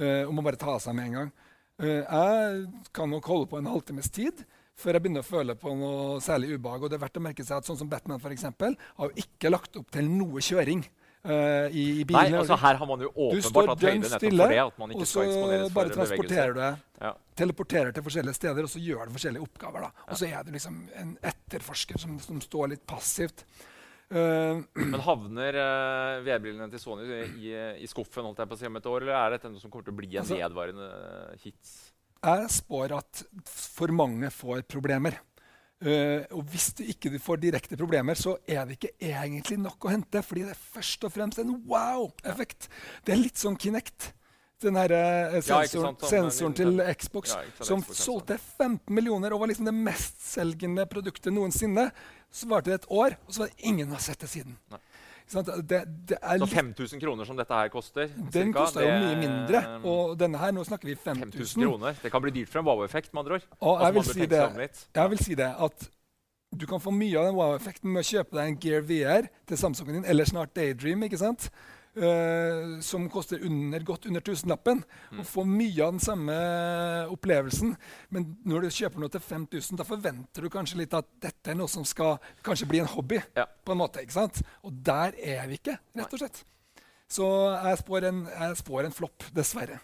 uh, 0.00 0.22
og 0.24 0.36
må 0.38 0.44
bare 0.46 0.60
ta 0.60 0.78
seg 0.80 0.96
med 0.96 1.10
en 1.10 1.18
gang. 1.20 1.32
Uh, 1.76 2.00
jeg 2.00 2.86
kan 2.96 3.12
nok 3.12 3.28
holde 3.28 3.50
på 3.52 3.60
en 3.60 3.68
halvtimes 3.68 4.08
tid 4.08 4.46
før 4.76 4.96
jeg 4.96 5.04
begynner 5.06 5.24
å 5.24 5.26
føle 5.26 5.54
på 5.56 5.72
noe 5.76 6.20
særlig 6.24 6.56
ubehag. 6.56 6.84
Og 6.84 6.92
det 6.92 6.98
er 6.98 7.04
verdt 7.06 7.20
å 7.20 7.24
merke 7.24 7.44
seg 7.44 7.58
at 7.58 7.68
sånn 7.68 7.78
som 7.80 7.88
Batman 7.88 8.20
for 8.20 8.32
eksempel, 8.32 8.76
har 8.98 9.12
jo 9.12 9.24
ikke 9.24 9.52
lagt 9.52 9.76
opp 9.80 9.88
til 9.92 10.08
noe 10.08 10.42
kjøring. 10.44 10.84
Eh, 11.26 11.68
i, 11.74 11.84
i 12.00 12.04
bilen. 12.08 12.30
Nei, 12.32 12.40
altså 12.40 12.56
her 12.62 12.78
har 12.80 12.88
man 12.90 13.02
jo 13.04 13.10
åpenbart 13.12 13.50
står 13.50 13.70
høyde 13.74 14.00
nettopp 14.02 14.22
stille, 14.22 14.42
for 14.42 14.54
det. 14.54 14.58
At 14.64 14.80
man 14.82 14.94
ikke 14.94 15.04
og 15.04 15.06
så 15.06 15.12
skal 15.12 15.30
eksponeres 15.30 15.72
bare 15.76 15.90
for 15.92 16.00
transporterer 16.00 16.52
du 16.56 16.60
deg 16.62 16.82
Ja. 17.06 17.12
teleporterer 17.36 17.92
til 17.96 18.06
forskjellige 18.06 18.38
steder, 18.38 18.62
og 18.62 18.72
så 18.72 18.82
gjør 18.82 19.06
du 19.10 19.16
forskjellige 19.18 19.42
oppgaver. 19.48 19.86
da. 19.88 19.90
Og 20.08 20.20
så 20.20 20.28
er 20.30 20.44
du 20.46 20.52
liksom 20.56 20.78
en 21.02 21.16
etterforsker 21.32 21.98
som, 22.00 22.18
som 22.22 22.40
står 22.40 22.70
litt 22.74 22.86
passivt. 22.86 23.44
Uh, 24.06 24.62
Men 24.92 25.00
havner 25.02 25.56
uh, 25.58 26.22
VR-brillene 26.22 26.70
til 26.70 26.78
Sony 26.78 27.02
i, 27.10 27.20
i, 27.50 27.54
i 27.82 27.88
skuffen 27.90 28.22
holdt 28.22 28.38
jeg 28.38 28.48
på 28.52 28.54
å 28.54 28.60
si 28.60 28.68
om 28.70 28.78
et 28.78 28.86
år, 28.86 29.02
eller 29.02 29.18
er 29.18 29.34
dette 29.34 29.50
noe 29.50 29.58
som 29.60 29.70
kommer 29.72 29.88
til 29.88 29.96
å 29.96 29.98
bli 29.98 30.12
en 30.14 30.22
Altså- 30.22 30.38
nedvarende 30.38 30.90
hits? 31.42 31.76
jeg 32.26 32.48
spår 32.50 32.92
at 32.96 33.20
for 33.46 33.92
mange 33.94 34.30
får 34.34 34.62
problemer. 34.66 35.18
Eh, 35.84 36.22
og 36.32 36.46
hvis 36.48 36.70
du 36.78 36.84
ikke 36.88 37.12
får 37.20 37.40
direkte 37.42 37.76
problemer, 37.76 38.16
så 38.16 38.38
er 38.48 38.64
det 38.64 38.78
ikke 38.78 38.94
egentlig 39.10 39.58
nok 39.60 39.84
å 39.84 39.92
hente. 39.92 40.22
Fordi 40.24 40.46
det 40.46 40.54
er 40.54 40.62
først 40.76 41.04
og 41.04 41.12
fremst 41.12 41.42
en 41.42 41.56
wow-effekt. 41.68 42.70
Det 43.04 43.16
er 43.16 43.20
litt 43.20 43.40
sånn 43.40 43.58
Kinect. 43.60 44.12
Den 44.64 44.78
her, 44.80 44.88
Ja, 44.88 45.40
sensoren, 45.44 45.68
sant, 45.68 46.00
sånn, 46.00 46.30
sensoren 46.30 46.54
til 46.56 46.78
Xbox, 46.96 47.34
Ja, 47.36 47.64
som 47.68 47.82
solgte 47.84 48.38
15 48.40 48.88
millioner 48.88 49.34
og 49.34 49.42
var 49.42 49.50
liksom 49.50 49.68
det 49.68 49.74
mestselgende 49.76 50.86
produktet 50.88 51.34
noensinne. 51.36 51.90
Så 52.32 52.48
varte 52.48 52.72
det 52.72 52.80
et 52.80 52.88
år, 52.88 53.18
og 53.26 53.34
så 53.34 53.44
var 53.44 53.50
det 53.52 53.68
ingen 53.68 53.92
har 53.92 54.00
sett 54.00 54.24
det 54.24 54.30
siden. 54.32 54.56
Nei. 54.72 54.80
Det, 55.26 55.80
det 56.06 56.18
Så 56.22 56.36
litt, 56.38 56.52
5000 56.54 57.00
kroner 57.02 57.26
som 57.26 57.36
dette 57.36 57.50
her 57.54 57.68
koster? 57.72 58.06
den 58.06 58.52
cirka, 58.52 58.60
koster 58.60 58.84
jo 58.86 58.92
mye 59.02 59.16
mindre. 59.18 59.62
Og 59.82 60.14
denne 60.20 60.38
her, 60.38 60.52
nå 60.54 60.62
snakker 60.64 60.86
vi 60.86 60.94
5000 60.94 61.32
5000. 61.32 61.62
kroner. 61.66 61.98
Det 62.02 62.12
kan 62.14 62.22
bli 62.22 62.30
dyrt 62.30 62.52
for 62.52 62.62
en 62.62 62.68
wow-effekt, 62.68 63.12
med 63.12 63.24
andre 63.24 63.34
ord. 63.40 63.46
Og 63.60 63.80
Altså, 63.80 63.86
jeg 63.86 63.94
vil, 63.94 64.04
si 64.04 64.26
det, 64.26 64.86
jeg 64.94 65.10
vil 65.10 65.18
si 65.24 65.34
det 65.34 65.50
at 65.66 65.88
du 66.56 66.66
kan 66.70 66.80
få 66.80 66.92
mye 66.94 67.18
av 67.18 67.26
den 67.26 67.34
wow-effekten 67.36 67.90
med 67.92 68.04
å 68.04 68.06
kjøpe 68.06 68.38
deg 68.38 68.52
en 68.52 68.58
Gear 68.62 68.84
VR 68.86 69.26
til 69.50 69.58
Samsungen 69.58 69.98
din, 69.98 70.04
eller 70.06 70.24
snart 70.24 70.54
Daydream, 70.56 71.02
ikke 71.02 71.18
sant? 71.18 71.50
Eh, 71.96 72.80
som 72.80 73.06
koster 73.10 73.40
under, 73.44 73.80
godt 73.80 74.06
under 74.06 74.20
tusenlappen. 74.20 74.82
Mm. 75.10 75.20
Og 75.20 75.28
får 75.30 75.46
mye 75.48 75.84
av 75.84 75.94
den 75.94 76.02
samme 76.04 76.34
opplevelsen. 77.12 77.72
Men 78.12 78.26
når 78.44 78.66
du 78.66 78.76
kjøper 78.76 79.00
noe 79.00 79.12
til 79.14 79.24
5000, 79.24 79.80
da 79.80 79.86
forventer 79.88 80.44
du 80.44 80.52
kanskje 80.52 80.82
litt 80.82 80.96
at 80.96 81.08
dette 81.24 81.52
er 81.52 81.56
noe 81.56 81.72
som 81.72 81.86
skal 81.88 82.18
kanskje 82.44 82.68
bli 82.68 82.82
en 82.84 82.92
hobby. 82.92 83.22
Ja. 83.36 83.46
på 83.46 83.72
en 83.72 83.80
måte, 83.80 84.04
ikke 84.04 84.18
sant? 84.18 84.42
Og 84.62 84.76
der 84.84 85.16
er 85.16 85.46
vi 85.48 85.56
ikke, 85.58 85.78
rett 85.96 86.12
og 86.12 86.20
slett. 86.20 86.44
Så 87.08 87.26
jeg 87.54 87.80
spår 87.80 88.08
en, 88.10 88.24
jeg 88.28 88.58
spår 88.60 88.88
en 88.88 88.94
flopp, 88.94 89.28
dessverre. 89.34 89.80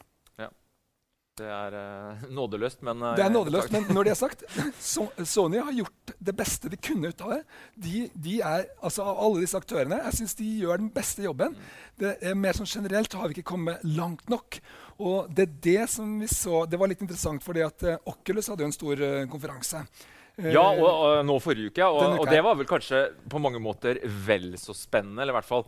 Det 1.41 1.47
er 1.49 1.73
uh, 1.73 2.25
nådeløst, 2.37 2.83
men 2.85 3.01
uh, 3.01 3.15
Det 3.17 3.25
er 3.25 3.33
nådeløst, 3.39 3.73
men 3.73 3.87
når 3.97 4.05
det 4.05 4.13
er 4.13 4.19
sagt, 4.21 4.43
so 4.93 5.07
Sony 5.25 5.63
har 5.65 5.73
gjort 5.73 6.13
det 6.21 6.35
beste 6.37 6.69
de 6.69 6.77
kunne 6.77 7.09
ut 7.09 7.25
av 7.25 7.33
det. 7.33 7.39
De, 7.87 8.03
de 8.27 8.35
er, 8.45 8.67
altså 8.85 9.07
Av 9.09 9.23
alle 9.25 9.41
disse 9.47 9.57
aktørene, 9.57 10.03
jeg 10.05 10.19
syns 10.19 10.37
de 10.37 10.51
gjør 10.61 10.83
den 10.83 10.91
beste 10.93 11.25
jobben. 11.25 11.57
Det 11.97 12.19
er 12.21 12.37
mer 12.37 12.59
sånn 12.59 12.69
Generelt 12.69 13.17
har 13.17 13.31
vi 13.31 13.39
ikke 13.39 13.49
kommet 13.55 13.81
langt 13.89 14.29
nok. 14.33 14.61
Og 15.01 15.33
det 15.33 15.47
er 15.47 15.55
det 15.65 15.87
som 15.91 16.19
vi 16.21 16.29
så 16.31 16.67
Det 16.69 16.79
var 16.79 16.93
litt 16.93 17.01
interessant, 17.01 17.41
fordi 17.45 17.65
at 17.65 17.89
uh, 17.89 17.97
Oculus 18.13 18.53
hadde 18.53 18.67
jo 18.67 18.69
en 18.69 18.77
stor 18.77 19.07
konferanse. 19.33 19.87
Eh, 20.39 20.53
Ja, 20.55 20.63
og, 20.73 20.87
og 20.89 21.25
nå 21.29 21.35
forrige 21.45 21.73
uke. 21.73 21.85
Og, 21.85 22.21
og 22.23 22.31
det 22.31 22.39
var 22.45 22.57
vel 22.57 22.69
kanskje 22.71 23.03
på 23.29 23.41
mange 23.43 23.61
måter 23.63 24.01
vel 24.27 24.53
så 24.61 24.73
spennende. 24.77 25.21
Eller 25.23 25.35
i 25.35 25.39
hvert 25.41 25.49
fall 25.51 25.67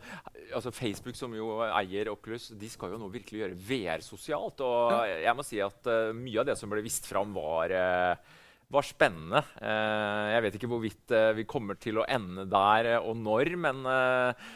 altså 0.55 0.72
Facebook, 0.72 1.16
som 1.18 1.35
jo 1.37 1.59
eier 1.66 2.09
Oculus, 2.12 2.48
de 2.57 2.68
skal 2.72 2.94
jo 2.94 3.00
nå 3.03 3.11
virkelig 3.12 3.42
gjøre 3.42 3.59
VR 3.68 4.05
sosialt. 4.07 4.62
Og 4.64 4.94
jeg 5.24 5.37
må 5.37 5.44
si 5.46 5.61
at 5.64 5.90
uh, 5.90 6.14
mye 6.16 6.40
av 6.40 6.48
det 6.48 6.57
som 6.61 6.72
ble 6.72 6.83
vist 6.85 7.07
fram, 7.11 7.35
var, 7.37 7.74
uh, 7.74 8.40
var 8.74 8.87
spennende. 8.88 9.42
Eh, 9.61 10.27
jeg 10.35 10.42
vet 10.46 10.55
ikke 10.59 10.68
hvorvidt 10.72 11.12
eh, 11.14 11.31
vi 11.37 11.44
kommer 11.46 11.77
til 11.79 12.00
å 12.00 12.07
ende 12.11 12.46
der, 12.50 12.88
eh, 12.96 13.05
og 13.05 13.14
når, 13.20 13.50
men 13.61 13.85
eh, 13.87 14.46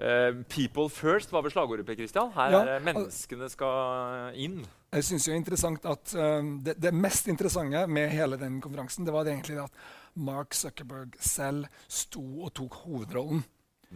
eh, 0.00 0.38
People 0.52 0.86
first 0.88 1.34
var 1.34 1.42
vel 1.44 1.52
slagordet, 1.52 1.84
Per 1.88 1.98
Christian. 1.98 2.30
Her 2.38 2.54
Ja, 2.54 2.62
menneskene 2.86 3.50
skal 3.52 4.30
inn. 4.38 4.62
Jeg 4.96 5.04
synes 5.04 5.26
jo 5.28 5.36
interessant 5.36 5.84
at 5.88 6.14
um, 6.16 6.54
det, 6.64 6.78
det 6.80 6.94
mest 6.96 7.28
interessante 7.28 7.82
med 7.92 8.08
hele 8.14 8.38
den 8.40 8.60
konferansen 8.64 9.04
det 9.04 9.12
var 9.14 9.26
det 9.26 9.34
egentlig 9.36 9.58
at 9.66 9.82
Mark 10.16 10.56
Zuckerberg 10.56 11.18
selv 11.20 11.66
sto 11.92 12.24
og 12.46 12.54
tok 12.56 12.78
hovedrollen. 12.86 13.44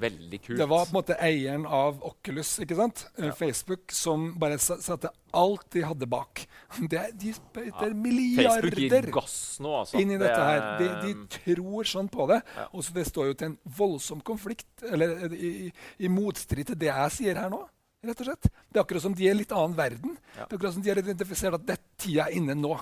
Veldig 0.01 0.39
kult. 0.45 0.59
Det 0.61 0.67
var 0.71 0.85
på 0.87 0.93
en 0.93 0.97
måte 1.01 1.17
eieren 1.19 1.65
av 1.67 1.97
Oculus, 2.07 2.53
ikke 2.63 2.77
sant? 2.79 3.01
Ja. 3.19 3.33
Facebook, 3.35 3.91
som 3.93 4.29
bare 4.39 4.59
satte 4.63 5.11
alt 5.35 5.67
de 5.75 5.83
hadde 5.83 6.07
bak. 6.11 6.45
Det, 6.79 7.01
de 7.19 7.33
sprøyter 7.35 7.89
Facebook 7.89 7.99
milliarder 8.05 9.11
nå, 9.11 9.73
altså. 9.81 9.99
inn 9.99 10.13
i 10.15 10.21
Det 10.21 10.29
dette 10.29 10.47
her. 10.47 10.63
De, 10.79 10.87
er- 10.93 11.03
de 11.09 11.17
tror 11.41 11.91
sånn 11.91 12.09
på 12.13 12.29
det. 12.31 12.39
Ja. 12.57 12.69
Og 12.71 12.87
så 12.87 12.95
Det 13.01 13.07
står 13.11 13.33
jo 13.33 13.35
til 13.41 13.51
en 13.51 13.59
voldsom 13.81 14.23
konflikt, 14.23 14.71
eller 14.87 15.27
i, 15.35 15.51
i, 15.67 15.73
i 16.07 16.13
motstrid 16.13 16.71
til 16.71 16.79
det 16.85 16.93
jeg 16.93 17.17
sier 17.19 17.43
her 17.43 17.51
nå. 17.53 17.65
Rett 18.07 18.23
og 18.23 18.31
slett. 18.31 18.49
Det 18.69 18.79
er 18.79 18.85
akkurat 18.85 19.05
som 19.05 19.17
de 19.17 19.27
er 19.27 19.31
i 19.31 19.35
en 19.35 19.41
litt 19.43 19.53
annen 19.57 19.77
verden. 19.79 20.17
Ja. 20.37 20.47
Det 20.47 20.49
er 20.49 20.59
akkurat 20.59 20.77
som 20.77 20.85
de 20.85 20.93
har 20.93 21.03
identifisert 21.03 21.59
at 21.59 21.69
det 21.69 21.79
tida 22.01 22.29
er 22.29 22.39
inne 22.39 22.57
nå. 22.59 22.75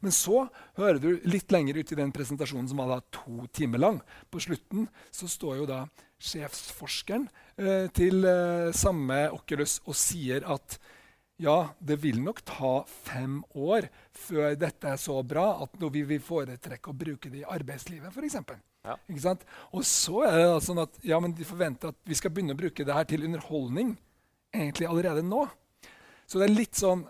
Men 0.00 0.14
så 0.14 0.46
hører 0.78 1.00
du 1.02 1.10
litt 1.28 1.52
lenger 1.52 1.76
ut 1.82 1.92
i 1.92 1.98
den 1.98 2.12
presentasjonen 2.14 2.70
som 2.70 2.80
var 2.80 2.94
da 2.94 3.00
to 3.12 3.46
timer 3.52 3.82
lang. 3.82 4.00
På 4.32 4.40
slutten 4.40 4.86
så 5.12 5.28
står 5.28 5.60
jo 5.60 5.68
da 5.68 5.82
sjefsforskeren 6.22 7.26
eh, 7.58 7.88
til 7.94 8.24
eh, 8.28 8.72
samme 8.76 9.26
Oculus 9.34 9.80
og 9.84 9.98
sier 9.98 10.46
at 10.48 10.78
ja, 11.42 11.72
det 11.82 11.98
vil 12.02 12.20
nok 12.22 12.42
ta 12.46 12.74
fem 12.86 13.40
år 13.58 13.88
før 14.14 14.54
dette 14.58 14.92
er 14.92 15.00
så 15.00 15.16
bra 15.26 15.64
at 15.64 15.74
vi 15.80 16.04
vil 16.06 16.22
foretrekke 16.22 16.92
å 16.92 16.96
bruke 16.96 17.32
det 17.32 17.42
i 17.42 17.48
arbeidslivet, 17.48 18.14
f.eks. 18.14 18.38
Ja. 18.82 18.96
Ikke 19.06 19.22
sant? 19.22 19.44
Og 19.70 19.84
så 19.86 20.24
er 20.26 20.40
det 20.40 20.62
sånn 20.66 20.82
at 20.82 20.96
ja, 21.06 21.18
men 21.22 21.34
de 21.38 21.46
forventer 21.46 21.92
at 21.92 21.98
vi 22.08 22.18
skal 22.18 22.32
begynne 22.34 22.56
å 22.56 22.58
bruke 22.58 22.86
det 22.86 22.96
her 22.96 23.06
til 23.08 23.26
underholdning 23.28 23.94
egentlig 24.52 24.88
allerede 24.88 25.22
nå. 25.24 25.44
Så 26.26 26.40
det 26.40 26.48
er 26.48 26.54
litt 26.56 26.78
sånn 26.78 27.04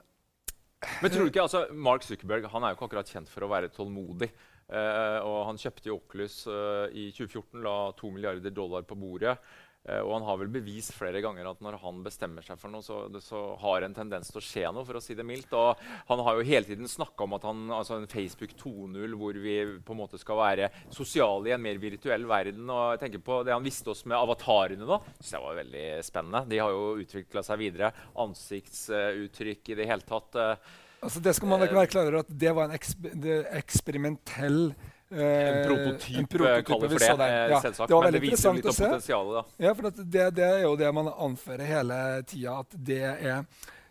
Men 1.00 1.12
tror 1.12 1.26
du 1.26 1.30
ikke, 1.30 1.44
altså, 1.44 1.66
Mark 1.72 2.04
Zuckerberg 2.04 2.48
han 2.50 2.64
er 2.64 2.72
jo 2.72 2.76
ikke 2.78 2.88
akkurat 2.90 3.12
kjent 3.14 3.30
for 3.30 3.46
å 3.46 3.50
være 3.52 3.70
tålmodig. 3.72 4.28
Eh, 4.72 5.18
og 5.22 5.44
Han 5.46 5.61
kjøpte 5.61 5.90
jo 5.90 5.98
Oculus 6.00 6.42
eh, 6.50 6.94
i 6.96 7.04
2014, 7.14 7.61
la 7.64 7.76
to 7.98 8.11
milliarder 8.11 8.54
dollar 8.54 8.87
på 8.88 8.98
bordet. 8.98 9.37
Eh, 9.83 9.99
og 9.99 10.12
han 10.14 10.27
har 10.29 10.38
vel 10.38 10.51
bevist 10.55 10.92
flere 10.95 11.18
ganger 11.25 11.49
at 11.51 11.62
når 11.64 11.81
han 11.83 12.03
bestemmer 12.05 12.45
seg 12.47 12.59
for 12.61 12.71
noe, 12.71 12.85
så, 12.87 13.01
det, 13.11 13.23
så 13.25 13.40
har 13.62 13.83
en 13.83 13.97
tendens 13.97 14.31
til 14.31 14.38
å 14.38 14.45
skje 14.45 14.68
noe, 14.71 14.87
for 14.87 14.99
å 14.99 15.03
si 15.03 15.16
det 15.18 15.27
mildt. 15.27 15.55
Og 15.59 15.81
han 16.11 16.23
har 16.23 16.38
jo 16.38 16.47
hele 16.47 16.68
tiden 16.68 16.90
snakka 16.90 17.27
om 17.27 17.35
at 17.38 17.47
han, 17.49 17.64
altså 17.75 17.99
en 17.99 18.07
Facebook 18.11 18.55
2.0, 18.61 19.16
hvor 19.18 19.40
vi 19.42 19.57
på 19.83 19.97
en 19.97 20.03
måte 20.05 20.21
skal 20.23 20.38
være 20.38 20.71
sosiale 20.95 21.51
i 21.51 21.57
en 21.57 21.64
mer 21.64 21.83
virtuell 21.83 22.29
verden. 22.31 22.71
Og 22.71 22.95
jeg 22.95 23.03
tenker 23.07 23.25
på 23.27 23.40
det 23.47 23.57
han 23.57 23.66
visste 23.66 23.90
oss 23.95 24.05
med 24.07 24.21
avatarene 24.21 24.87
nå. 24.87 25.01
Synes 25.18 25.35
jeg 25.35 25.47
var 25.49 25.61
veldig 25.62 25.85
spennende. 26.07 26.47
De 26.53 26.62
har 26.62 26.77
jo 26.77 26.87
utvikla 27.03 27.42
seg 27.47 27.62
videre. 27.64 27.92
Ansiktsuttrykk 28.23 29.75
i 29.75 29.81
det 29.83 29.90
hele 29.90 30.07
tatt. 30.07 30.38
eh, 30.38 30.73
altså 31.03 31.23
Det 31.27 31.35
skal 31.35 31.51
man 31.51 31.66
ikke 31.66 31.81
være 31.83 31.95
klar 31.97 32.07
over 32.07 32.23
at 32.23 32.35
det 32.47 32.55
var 32.55 32.71
en 32.71 32.79
eksper 32.79 33.18
det 33.27 33.38
eksperimentell 33.59 34.61
eh, 34.71 34.91
En 35.12 35.59
prototyp, 35.66 36.16
en 36.18 36.27
prototyp 36.27 36.66
kaller 36.66 36.88
for 36.88 36.98
det. 37.05 37.29
eh, 37.29 37.51
Ja, 37.53 37.61
selvsagt. 37.61 37.88
det 37.88 38.01
Men 38.03 38.12
det 38.12 38.20
viser 38.25 38.55
litt 38.57 38.66
av 38.66 38.79
potensialet. 38.79 39.33
da. 39.37 39.66
Ja, 39.66 39.75
for 39.75 39.90
det, 39.90 40.35
det 40.35 40.44
er 40.48 40.62
jo 40.62 40.75
det 40.77 40.94
man 40.94 41.12
anfører 41.12 41.66
hele 41.68 42.22
tida, 42.25 42.59
at 42.61 42.66
det 42.72 43.03
er 43.03 43.44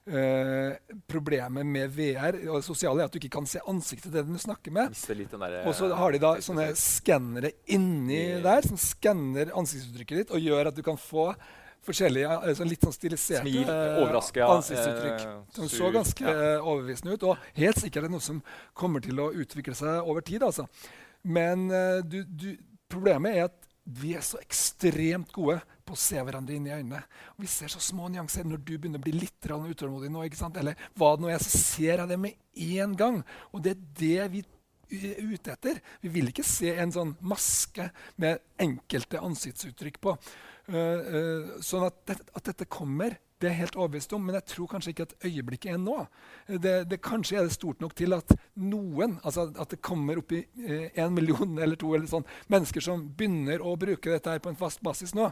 uh, 0.09 0.73
problemet 1.07 1.65
med 1.65 1.89
VR 1.93 2.37
og 2.49 2.57
det 2.59 2.65
sosiale 2.65 3.03
er 3.03 3.05
at 3.05 3.13
du 3.13 3.19
ikke 3.21 3.35
kan 3.37 3.45
se 3.45 3.61
ansiktet 3.69 4.09
til 4.11 4.23
den 4.23 4.33
du 4.33 4.41
snakker 4.41 4.73
med. 4.73 4.95
Og 5.65 5.75
så 5.77 5.91
har 5.95 6.11
de 6.11 6.21
da 6.23 6.35
sånne 6.41 6.71
skannere 6.75 7.51
inni 7.67 8.41
der 8.43 8.65
som 8.65 8.77
skanner 8.81 9.53
ansiktsuttrykket 9.53 10.23
ditt 10.23 10.31
og 10.35 10.41
gjør 10.41 10.71
at 10.71 10.75
du 10.75 10.81
kan 10.85 10.97
få 10.97 11.31
forskjellige 11.81 12.29
eh, 12.45 12.51
sånn 12.53 12.69
litt 12.69 12.83
sånn 12.85 12.93
stiliserte 12.93 13.41
Smil, 13.41 13.63
eh, 13.65 13.95
overraske, 14.03 14.37
ja, 14.37 14.49
ansiktsuttrykk. 14.53 15.23
eh, 15.25 15.37
Som 15.55 15.69
så 15.71 15.87
ganske 15.95 16.21
ja. 16.27 16.33
eh, 16.57 16.59
overbevisende 16.61 17.15
ut. 17.17 17.23
Og 17.31 17.47
helt 17.57 17.79
sikkert 17.81 18.03
er 18.03 18.07
det 18.09 18.11
noe 18.13 18.21
som 18.21 18.41
kommer 18.77 19.01
til 19.01 19.17
å 19.17 19.31
utvikle 19.33 19.73
seg 19.73 20.05
over 20.05 20.21
tid. 20.21 20.43
altså. 20.45 20.67
Men 21.23 21.67
eh, 21.71 21.99
du, 22.05 22.23
du, 22.25 22.49
problemet 22.91 23.37
er 23.37 23.49
at 23.49 23.67
vi 23.91 24.13
er 24.15 24.23
så 24.25 24.39
ekstremt 24.41 25.31
gode 25.33 25.57
på 25.85 25.95
å 25.95 25.99
se 25.99 26.21
hverandre 26.21 26.55
inn 26.55 26.67
i 26.69 26.73
øynene. 26.73 27.01
Vi 27.41 27.49
ser 27.49 27.71
så 27.73 27.81
små 27.83 28.07
nyanser 28.11 28.45
når 28.47 28.61
du 28.61 28.75
begynner 28.75 29.01
å 29.01 29.05
bli 29.05 29.15
litt 29.17 29.49
utålmodig 29.51 30.11
nå. 30.13 30.23
ikke 30.25 30.39
sant? 30.39 30.57
Eller 30.61 30.79
hva 30.95 31.15
det 31.15 31.25
nå 31.25 31.31
er, 31.33 31.41
så 31.43 31.57
ser 31.57 32.03
jeg 32.03 32.09
det 32.11 32.19
med 32.21 32.37
én 32.53 32.95
gang. 32.97 33.21
Og 33.51 33.63
det 33.65 33.73
er 33.73 33.81
det 33.99 34.29
vi 34.35 34.43
er 34.43 35.33
ute 35.33 35.55
etter. 35.55 35.81
Vi 36.03 36.13
vil 36.13 36.29
ikke 36.31 36.45
se 36.45 36.75
en 36.75 36.93
sånn 36.93 37.15
maske 37.25 37.89
med 38.21 38.41
enkelte 38.61 39.21
ansiktsuttrykk 39.23 39.99
på. 40.03 40.15
Uh, 40.71 40.77
uh, 40.77 41.53
sånn 41.65 41.87
at, 41.89 41.99
det, 42.07 42.19
at 42.37 42.51
dette 42.51 42.69
kommer 42.71 43.17
Det 43.41 43.49
er 43.49 43.55
jeg 43.55 43.63
helt 43.63 43.77
overbevist 43.79 44.13
om, 44.13 44.25
men 44.27 44.37
jeg 44.37 44.47
tror 44.53 44.67
kanskje 44.69 44.93
ikke 44.93 45.07
at 45.07 45.15
øyeblikket 45.25 45.73
er 45.73 45.79
nå. 45.81 45.97
Det, 46.47 46.75
det 46.91 47.01
Kanskje 47.01 47.39
er 47.39 47.47
det 47.47 47.55
stort 47.55 47.81
nok 47.81 47.95
til 47.97 48.13
at 48.13 48.29
noen, 48.61 49.17
altså 49.25 49.47
at 49.59 49.73
det 49.73 49.81
kommer 49.83 50.21
opp 50.21 50.31
i 50.37 50.43
én 50.61 50.91
eh, 50.93 51.09
million 51.13 51.57
eller 51.57 51.79
to 51.79 51.89
eller 51.97 52.05
sånn, 52.07 52.27
mennesker 52.51 52.85
som 52.85 53.07
begynner 53.17 53.63
å 53.65 53.73
bruke 53.79 54.13
dette 54.13 54.35
her 54.35 54.43
på 54.43 54.51
en 54.51 54.59
fast 54.59 54.83
basis 54.85 55.15
nå. 55.17 55.31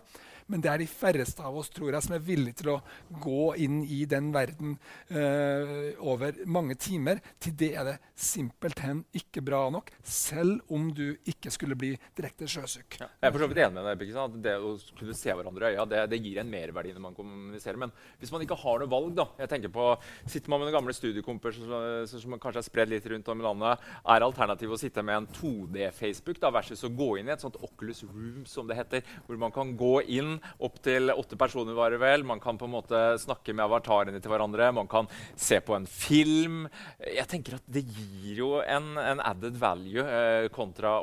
Men 0.50 0.64
det 0.66 0.72
er 0.72 0.82
de 0.82 0.88
færreste 0.90 1.44
av 1.46 1.58
oss 1.62 1.70
tror 1.70 1.94
jeg, 1.94 2.02
som 2.02 2.16
er 2.18 2.26
villige 2.26 2.64
til 2.64 2.72
å 2.74 2.80
gå 3.22 3.52
inn 3.62 3.84
i 3.86 4.02
den 4.10 4.32
verden 4.34 4.74
eh, 5.14 5.94
over 6.02 6.42
mange 6.50 6.74
timer. 6.82 7.22
Til 7.38 7.54
det 7.60 7.70
er 7.78 7.86
det 7.86 7.96
simpelthen 8.18 9.04
ikke 9.16 9.44
bra 9.46 9.62
nok, 9.74 9.92
selv 10.02 10.74
om 10.74 10.90
du 10.96 11.06
ikke 11.30 11.54
skulle 11.54 11.78
bli 11.78 11.92
direkte 12.18 12.50
sjøsyk. 12.50 12.98
Ja, 13.04 13.12
jeg 13.22 13.30
er 13.30 13.36
for 13.36 13.46
enig 13.46 13.70
med 13.78 13.90
deg. 13.92 14.42
Det 14.42 14.56
å 14.58 14.74
kunne 14.98 15.18
se 15.18 15.36
hverandre 15.38 15.70
i 15.70 15.78
øya 15.78 15.86
det, 15.90 16.04
det, 16.16 16.22
gir 16.26 16.42
en 16.42 16.50
merverdi 16.50 16.96
når 16.96 17.06
man 17.06 17.18
kommuniserer. 17.18 17.80
Men 17.86 17.94
hvis 18.20 18.34
man 18.34 18.44
ikke 18.46 18.58
har 18.60 18.82
noe 18.82 18.92
valg, 18.92 19.14
da 19.18 19.28
jeg 19.40 19.52
tenker 19.52 19.74
på, 19.74 19.88
Sitter 20.30 20.52
man 20.52 20.62
med 20.62 20.70
noen 20.70 20.78
gamle 20.80 20.94
studiekompiser 20.96 21.66
som, 22.08 22.20
som 22.22 22.36
kanskje 22.42 22.62
er 22.62 22.68
spredd 22.68 22.92
litt 22.92 23.08
rundt 23.10 23.30
om 23.32 23.42
i 23.42 23.46
landet, 23.46 23.86
er 24.14 24.26
alternativet 24.26 24.76
å 24.76 24.80
sitte 24.82 25.04
med 25.06 25.22
en 25.22 25.30
2D-Facebook 25.40 26.40
da, 26.42 26.52
versus 26.54 26.84
å 26.86 26.92
gå 26.94 27.12
inn 27.20 27.30
i 27.30 27.34
et 27.34 27.44
sånt 27.44 27.58
Oculus 27.66 28.04
Room, 28.08 28.44
som 28.50 28.68
det 28.70 28.78
heter, 28.80 29.06
hvor 29.28 29.40
man 29.42 29.54
kan 29.56 29.74
gå 29.80 29.96
inn 30.08 30.38
Opptil 30.66 31.12
åtte 31.14 31.38
personer, 31.40 31.76
var 31.78 31.94
det 31.94 32.00
vel. 32.02 32.26
Man 32.28 32.42
kan 32.44 32.58
på 32.60 32.68
en 32.68 32.74
måte 32.74 33.00
snakke 33.22 33.54
med 33.56 33.66
avatarene 33.66 34.20
til 34.22 34.32
hverandre. 34.32 34.70
Man 34.76 34.90
kan 34.92 35.08
se 35.40 35.60
på 35.64 35.76
en 35.78 35.88
film. 35.90 36.66
Jeg 37.00 37.28
tenker 37.32 37.58
at 37.58 37.68
Det 37.70 37.84
gir 37.86 38.42
jo 38.42 38.50
en, 38.62 38.92
en 39.00 39.24
added 39.24 39.58
value 39.60 40.04
eh, 40.04 40.48
kontra 40.54 40.98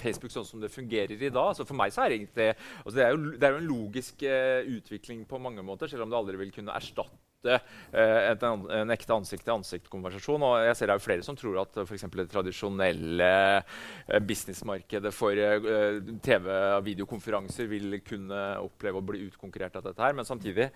Facebook 0.00 0.34
sånn 0.34 0.46
som 0.48 0.62
det 0.62 0.72
fungerer 0.72 1.16
i 1.16 1.32
dag. 1.32 1.54
Så 1.56 1.66
for 1.66 1.78
meg 1.78 1.94
så 1.94 2.04
er 2.04 2.12
det 2.12 2.20
egentlig 2.20 2.48
altså 2.52 2.96
det, 2.96 3.04
er 3.06 3.14
jo, 3.14 3.32
det 3.36 3.48
er 3.48 3.54
jo 3.54 3.62
en 3.62 3.70
logisk 3.70 4.26
eh, 4.26 4.70
utvikling 4.76 5.24
på 5.28 5.40
mange 5.42 5.64
måter, 5.66 5.90
selv 5.90 6.05
om 6.05 6.05
det 6.10 6.18
aldri 6.18 6.40
vil 6.40 6.52
kunne 6.54 6.74
erstatte 6.76 7.26
eh, 7.46 8.30
en, 8.42 8.90
ekte 8.92 9.14
ansikt-til-ansikt-konversasjon. 9.16 10.44
Og 10.46 10.56
jeg 10.66 10.78
ser 10.78 10.90
det 10.90 10.96
er 10.96 11.04
flere 11.04 11.26
som 11.26 11.38
tror 11.38 11.60
at 11.62 11.78
f.eks. 11.84 12.06
det 12.16 12.26
tradisjonelle 12.32 13.30
eh, 13.60 14.20
businessmarkedet 14.26 15.12
for 15.14 15.38
eh, 15.38 16.00
TV- 16.24 16.50
og 16.76 16.84
videokonferanser 16.86 17.70
vil 17.70 17.98
kunne 18.06 18.40
oppleve 18.62 19.00
å 19.00 19.06
bli 19.06 19.24
utkonkurrert 19.28 19.78
av 19.80 19.86
dette. 19.88 20.02
her, 20.02 20.16
Men 20.16 20.28
samtidig, 20.28 20.68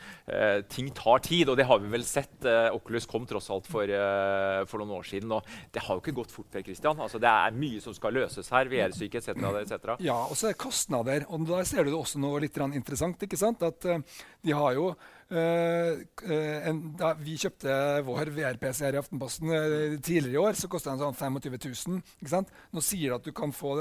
ting 0.70 0.90
tar 0.94 1.22
tid, 1.24 1.48
og 1.50 1.58
det 1.58 1.66
har 1.68 1.80
vi 1.82 1.90
vel 1.92 2.04
sett. 2.06 2.44
Oculus 2.74 3.06
kom 3.10 3.26
tross 3.28 3.50
alt 3.52 3.68
for, 3.70 3.90
for 4.70 4.82
noen 4.82 4.96
år 4.98 5.06
siden, 5.08 5.32
og 5.34 5.46
det 5.72 5.82
har 5.84 5.96
jo 5.96 6.02
ikke 6.02 6.16
gått 6.20 6.32
fort. 6.34 6.48
Per 6.50 6.64
Christian. 6.66 6.98
Altså, 6.98 7.20
det 7.22 7.30
er 7.30 7.54
mye 7.54 7.78
som 7.82 7.94
skal 7.94 8.16
løses 8.16 8.48
her. 8.50 8.66
VR-syke 8.70 9.20
etc. 9.20 9.30
etc. 9.60 9.92
ja, 10.02 10.16
og 10.24 10.38
så 10.38 10.50
er 10.50 10.58
kostnader. 10.58 11.26
og 11.30 11.46
Da 11.48 11.62
ser 11.68 11.86
du 11.86 11.94
også 11.94 12.18
noe 12.22 12.40
litt 12.42 12.58
interessant. 12.58 13.22
ikke 13.22 13.38
sant? 13.38 13.62
At 13.62 13.86
de 13.86 14.56
har 14.56 14.74
jo 14.74 14.90
en, 15.30 16.80
da 16.98 17.12
vi 17.18 17.36
kjøpte 17.38 17.74
vår 18.06 18.32
VR-PC 18.34 18.82
her 18.86 18.96
i 18.96 19.00
Aftenposten 19.00 19.52
uh, 19.52 19.94
tidligere 20.02 20.34
i 20.34 20.40
år, 20.40 20.58
så 20.58 20.70
kosta 20.70 20.90
den 20.92 21.02
sånn 21.02 21.38
25 21.38 21.58
000. 22.26 22.48
Nå 22.74 22.82
sier 22.84 23.12
de 23.12 23.16
at 23.16 23.28
du 23.28 23.32
kan 23.36 23.54
få 23.54 23.76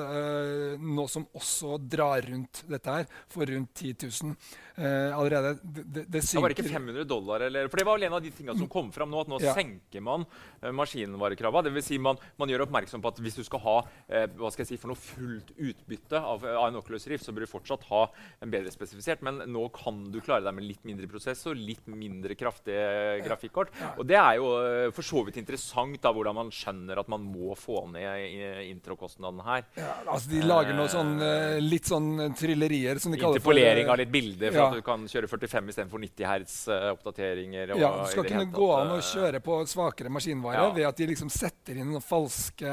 noe 0.79 1.09
som 1.09 1.25
også 1.38 1.79
drar 1.81 2.21
rundt 2.27 2.63
dette 2.69 2.97
her, 2.99 3.07
for 3.31 3.49
rundt 3.49 3.73
10 3.73 3.95
000 4.05 4.35
allerede. 4.79 5.55
Det, 5.63 5.83
det, 5.83 6.03
det, 6.07 6.21
det 6.23 6.43
var 6.43 6.53
ikke 6.53 6.67
500 6.69 7.07
dollar? 7.09 7.43
Eller, 7.47 7.67
for 7.71 7.81
det 7.81 7.88
var 7.88 7.97
vel 7.97 8.07
en 8.07 8.17
av 8.19 8.23
de 8.23 8.31
tingene 8.31 8.55
som 8.59 8.69
kom 8.71 8.93
fram 8.95 9.12
nå, 9.12 9.25
at 9.25 9.31
nå 9.31 9.39
ja. 9.43 9.55
senker 9.57 10.03
man 10.05 10.25
maskinvarekravene. 10.75 11.73
Dvs. 11.73 11.89
Si 11.89 11.99
man, 12.01 12.19
man 12.39 12.51
gjør 12.51 12.67
oppmerksom 12.67 13.03
på 13.03 13.12
at 13.12 13.21
hvis 13.23 13.39
du 13.39 13.43
skal 13.47 13.63
ha 13.65 13.77
hva 14.39 14.51
skal 14.53 14.63
jeg 14.63 14.71
si, 14.73 14.79
for 14.81 14.91
noe 14.91 14.99
fullt 14.99 15.51
utbytte 15.57 16.19
av, 16.19 16.45
av 16.45 16.67
en 16.69 16.79
Oculus 16.79 17.07
Rift, 17.12 17.25
så 17.25 17.33
bør 17.35 17.45
du 17.45 17.51
fortsatt 17.51 17.85
ha 17.89 18.05
en 18.43 18.53
bedre 18.53 18.71
spesifisert, 18.73 19.23
men 19.25 19.41
nå 19.49 19.65
kan 19.75 20.05
du 20.13 20.19
klare 20.23 20.45
deg 20.45 20.55
med 20.55 20.67
litt 20.67 20.85
mindre 20.88 21.09
prosess 21.12 21.38
prosess 21.39 21.47
og 21.49 21.58
litt 21.58 21.88
mindre 21.88 22.36
kraftige 22.36 23.21
grafikkort. 23.25 23.71
Og 23.97 24.06
det 24.08 24.17
er 24.17 24.38
jo 24.39 24.52
eh, 24.60 24.91
for 24.91 25.06
så 25.06 25.23
vidt 25.25 25.39
interessant 25.39 25.99
da, 26.02 26.12
hvordan 26.13 26.36
man 26.36 26.52
skjønner 26.52 26.99
at 26.99 27.10
man 27.10 27.23
må 27.23 27.56
få 27.58 27.86
ned 27.91 28.65
introkostnadene 28.69 29.45
her. 29.45 29.65
Ja, 29.80 29.93
altså 30.06 30.30
De 30.30 30.41
lager 30.43 30.75
noe 30.75 30.89
sånn, 30.91 31.15
eh, 31.21 31.60
litt 31.62 31.89
sånn 31.89 32.34
tryllerier 32.38 32.99
som 32.99 33.13
de 33.13 33.19
kaller 33.21 33.39
for 33.39 33.54
Interpolering 33.54 33.89
av 33.89 33.99
litt 33.99 34.12
bilder 34.12 34.54
for 34.54 34.60
ja. 34.60 34.67
at 34.69 34.80
du 34.80 34.86
kan 34.86 35.06
kjøre 35.10 35.30
45 35.32 35.71
istedenfor 35.73 36.04
90 36.06 36.30
Hz-oppdateringer. 36.30 37.75
ja, 37.80 37.91
du 38.04 38.12
skal 38.12 38.28
kunne 38.28 38.49
gå 38.54 38.69
an 38.75 38.95
å 38.97 38.99
kjøre 39.04 39.41
på 39.43 39.62
svakere 39.69 40.12
maskinvare 40.13 40.62
ja. 40.62 40.73
ved 40.75 40.89
at 40.89 40.99
de 40.99 41.10
liksom 41.13 41.32
setter 41.34 41.80
inn 41.80 41.89
noen 41.93 42.04
falske 42.04 42.69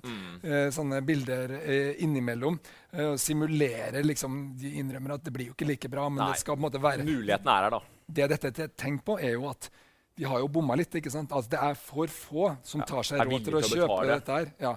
mm. 0.00 0.24
eh, 0.42 0.66
sånne 0.74 1.02
bilder 1.06 1.58
eh, 1.62 1.94
innimellom. 2.04 2.58
Eh, 2.96 3.12
simulerer 3.20 4.06
liksom, 4.06 4.38
De 4.56 4.70
innrømmer 4.80 5.18
at 5.18 5.24
det 5.26 5.32
blir 5.34 5.50
jo 5.50 5.56
ikke 5.56 5.68
like 5.68 5.90
bra, 5.92 6.06
men 6.08 6.22
Nei. 6.22 6.32
det 6.32 6.40
skal 6.40 6.56
på 6.56 6.62
en 6.62 6.66
måte 6.68 6.80
være 6.80 7.04
Muligheten 7.04 7.52
er 7.52 7.66
her, 7.68 7.76
da 7.76 7.82
det 8.06 8.28
dette 8.30 8.52
er 8.52 8.70
tenkt 8.78 9.04
på, 9.06 9.18
er 9.18 9.34
jo 9.36 9.48
at 9.50 9.68
de 10.16 10.24
har 10.24 10.40
jo 10.40 10.48
bomma 10.48 10.76
litt. 10.78 10.94
ikke 10.94 11.12
sant? 11.12 11.32
Altså, 11.34 11.52
det 11.52 11.62
er 11.62 11.74
for 11.78 12.12
få 12.12 12.52
som 12.64 12.84
tar 12.86 13.04
seg 13.04 13.20
råd 13.20 13.48
til 13.48 13.58
å 13.58 13.64
kjøpe 13.66 13.98
dette 14.08 14.38
her. 14.38 14.52
Ja. 14.62 14.76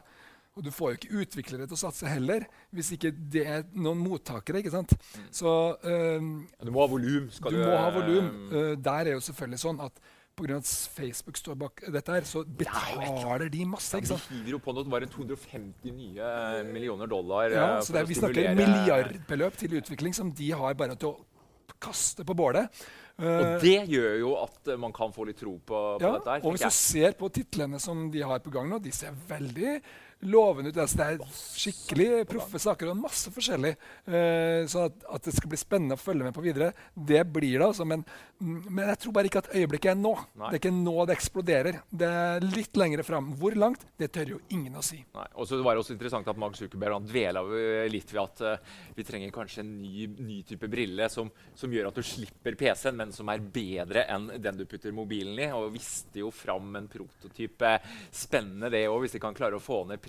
Og 0.58 0.65
du 0.65 0.71
får 0.75 0.91
jo 0.91 0.97
ikke 0.97 1.21
utviklere 1.21 1.67
til 1.69 1.77
å 1.77 1.79
satse 1.79 2.10
heller, 2.10 2.43
hvis 2.75 2.89
ikke 2.97 3.13
det 3.32 3.45
er 3.47 3.62
noen 3.71 4.01
mottakere. 4.01 4.60
ikke 4.60 4.73
sant? 4.73 4.91
Mm. 4.91 5.27
Så 5.32 5.53
um, 5.86 6.32
Du 6.60 6.73
må 6.75 6.84
ha 6.84 6.89
volum. 6.91 7.29
Du, 7.32 7.47
du 7.53 7.62
må 7.62 7.77
ha 7.77 7.91
volum. 7.95 8.32
Uh, 8.51 8.73
der 8.75 9.13
er 9.13 9.15
jo 9.15 9.23
selvfølgelig 9.29 9.62
sånn 9.62 9.79
at 9.86 10.01
pga. 10.39 10.60
at 10.60 10.71
Facebook 10.95 11.39
står 11.39 11.58
bak 11.60 11.84
dette, 11.93 12.15
her, 12.15 12.28
så 12.28 12.43
betaler 12.43 13.49
de 13.52 13.65
masse. 13.69 13.91
ikke 13.97 14.13
sant? 14.13 14.30
De 14.30 14.39
hiver 14.39 14.56
jo 14.56 14.62
på 14.63 14.75
noe, 14.75 14.88
bare 14.91 15.10
250 15.12 15.93
nye 15.95 16.32
millioner 16.71 17.12
dollar. 17.12 17.52
Ja, 17.54 17.67
så 17.86 17.97
er, 17.99 18.08
Vi 18.10 18.17
snakker 18.19 18.56
milliardbeløp 18.58 19.60
til 19.60 19.78
utvikling 19.82 20.15
som 20.15 20.32
de 20.36 20.52
har 20.56 20.80
bare 20.80 20.97
til 20.99 21.13
å 21.13 21.78
kaste 21.80 22.25
på 22.28 22.36
bålet. 22.36 22.82
Og 23.19 23.28
eh, 23.28 23.56
det 23.62 23.78
gjør 23.91 24.13
jo 24.21 24.36
at 24.39 24.69
man 24.80 24.93
kan 24.95 25.12
få 25.15 25.25
litt 25.28 25.39
tro 25.41 25.58
på, 25.60 25.80
på 25.99 26.04
ja, 26.04 26.13
dette. 26.15 26.36
her. 26.36 26.45
Og 26.45 26.56
hvis 26.56 26.63
du 26.63 26.75
ser 26.75 27.17
på 27.19 27.30
titlene 27.36 27.82
som 27.84 28.08
de 28.13 28.23
har 28.23 28.39
på 28.43 28.54
gang 28.54 28.69
nå, 28.71 28.80
de 28.84 28.93
ser 28.95 29.15
veldig 29.30 29.80
lovende 30.27 30.69
ut. 30.69 30.77
Altså, 30.77 30.99
det 30.99 31.05
er 31.08 31.38
skikkelig 31.60 32.08
proffe 32.29 32.60
saker 32.60 32.91
og 32.91 32.99
masse 32.99 33.32
forskjellig. 33.34 33.71
Uh, 34.08 34.65
så 34.69 34.88
at, 34.89 34.97
at, 35.08 35.23
det 35.25 35.36
skal 35.36 35.51
bli 35.51 35.60
spennende 35.60 35.95
å 35.95 36.01
følge 36.01 36.27
med 36.27 36.36
på 36.36 36.43
videre, 36.43 36.71
det 36.93 37.21
blir 37.32 37.60
det. 37.60 37.67
Altså, 37.69 37.88
men, 37.88 38.03
men, 38.39 38.84
jeg 38.89 38.99
tror 39.03 39.15
bare 39.15 39.32
ikke 39.32 39.43
at 39.45 39.51
øyeblikket 39.55 39.93
er 39.93 39.99
nå. 39.99 40.13
Nei. 40.39 40.51
Det 40.51 40.60
er 40.60 40.63
ikke 40.63 40.75
nå 40.75 40.95
det 41.08 41.15
eksploderer. 41.15 41.79
Det 42.03 42.10
er 42.23 42.47
litt 42.47 42.79
lengre 42.79 43.05
fram. 43.08 43.32
Hvor 43.39 43.55
langt? 43.60 43.86
Det 43.99 44.12
tør 44.15 44.36
jo 44.36 44.41
ingen 44.55 44.75
å 44.79 44.84
si. 44.86 44.99
Nei. 45.15 45.27
Og 45.39 45.47
så 45.47 45.62
var 45.63 45.77
det 45.77 45.86
også 45.86 45.95
interessant 45.95 46.27
at 46.32 46.41
Mark 46.41 46.60
Zuckerberg 46.60 47.08
dvela 47.08 47.45
litt 47.89 48.12
ved 48.12 48.21
at 48.25 48.43
uh, 48.43 48.75
vi 48.97 49.08
trenger 49.08 49.32
kanskje 49.34 49.63
en 49.63 49.71
ny, 49.79 50.10
ny 50.19 50.41
type 50.47 50.67
brille 50.71 51.08
som, 51.12 51.32
som, 51.55 51.71
gjør 51.71 51.91
at 51.91 51.99
du 51.99 52.03
slipper 52.03 52.58
PC-en, 52.60 52.97
men 52.99 53.15
som 53.15 53.29
er 53.32 53.43
bedre 53.43 54.03
enn 54.12 54.27
den 54.41 54.60
du 54.60 54.65
putter 54.67 54.91
mobilen 54.95 55.39
i. 55.39 55.49
Og 55.55 55.71
visste 55.73 56.23
jo 56.25 56.34
fram 56.34 56.75
en 56.75 56.91
prototype. 56.91 57.77
Spennende 58.12 58.71
det 58.73 58.84
òg, 58.89 59.05
hvis 59.05 59.15
de 59.15 59.23
kan 59.23 59.38
klare 59.38 59.55
å 59.55 59.63
få 59.63 59.86
ned 59.88 60.01
prisen 60.01 60.08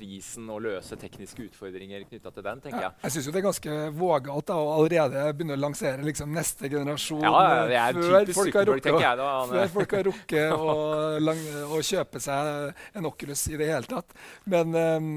og 0.50 0.62
løse 0.64 0.96
tekniske 1.00 1.44
utfordringer 1.48 2.04
knytta 2.08 2.32
til 2.34 2.46
den. 2.46 2.60
tenker 2.64 2.82
Jeg 2.82 2.92
Jeg 3.02 3.12
syns 3.14 3.28
det 3.30 3.40
er 3.40 3.46
ganske 3.46 3.76
vågalt 3.96 4.52
å 4.54 4.58
allerede 4.78 5.26
begynne 5.36 5.58
å 5.58 5.60
lansere 5.60 6.02
liksom, 6.06 6.32
neste 6.34 6.70
generasjon 6.72 7.22
ja, 7.24 7.90
før, 7.92 8.32
folk 8.34 8.58
rukket, 8.70 9.00
jeg, 9.00 9.20
da, 9.20 9.30
før 9.50 9.70
folk 9.74 9.94
har 9.98 10.08
rukket 10.08 10.52
å, 11.76 11.80
kjøpe 11.90 12.20
seg 12.22 12.74
en 12.96 13.08
Oculus 13.08 13.46
i 13.50 13.56
det 13.60 13.70
hele 13.70 13.88
tatt. 13.88 14.12
Men 14.50 14.74
um, 14.74 15.08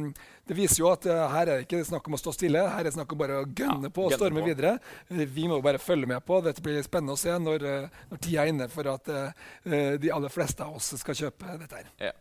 det 0.47 0.57
viser 0.57 0.81
jo 0.81 0.89
at 0.91 1.05
uh, 1.07 1.25
her 1.31 1.47
er 1.47 1.61
det 1.61 1.67
ikke 1.67 1.83
snakk 1.87 2.07
om 2.09 2.17
å 2.17 2.21
stå 2.21 2.33
stille, 2.35 2.63
her 2.73 2.81
er 2.81 2.89
det 2.89 2.95
snakk 2.95 3.13
om 3.15 3.21
bare 3.21 3.43
å 3.43 3.45
gønne 3.45 3.89
ja, 3.89 3.93
på 3.93 4.07
og 4.07 4.15
storme 4.15 4.43
på. 4.43 4.49
videre. 4.51 4.73
Vi 5.09 5.47
må 5.51 5.61
bare 5.63 5.81
følge 5.81 6.09
med 6.09 6.23
på. 6.27 6.41
Dette 6.43 6.63
blir 6.63 6.81
spennende 6.85 7.15
å 7.15 7.19
se 7.19 7.35
når, 7.39 7.67
uh, 7.67 8.01
når 8.11 8.23
tida 8.25 8.43
er 8.43 8.51
inne 8.53 8.67
for 8.71 8.89
at 8.91 9.13
uh, 9.13 9.53
de 9.63 10.11
aller 10.11 10.33
fleste 10.33 10.65
av 10.65 10.75
oss 10.79 10.93
skal 10.99 11.19
kjøpe 11.25 11.57
dette 11.61 11.79
her. 11.79 11.93
Ja. 12.09 12.13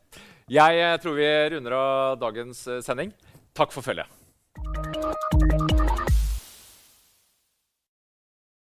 Jeg 0.51 0.81
eh, 0.83 0.97
tror 1.03 1.15
vi 1.15 1.29
runder 1.55 1.77
av 1.77 2.19
dagens 2.19 2.67
eh, 2.67 2.81
sending. 2.83 3.13
Takk 3.55 3.73
for 3.75 3.85
følget. 3.85 4.09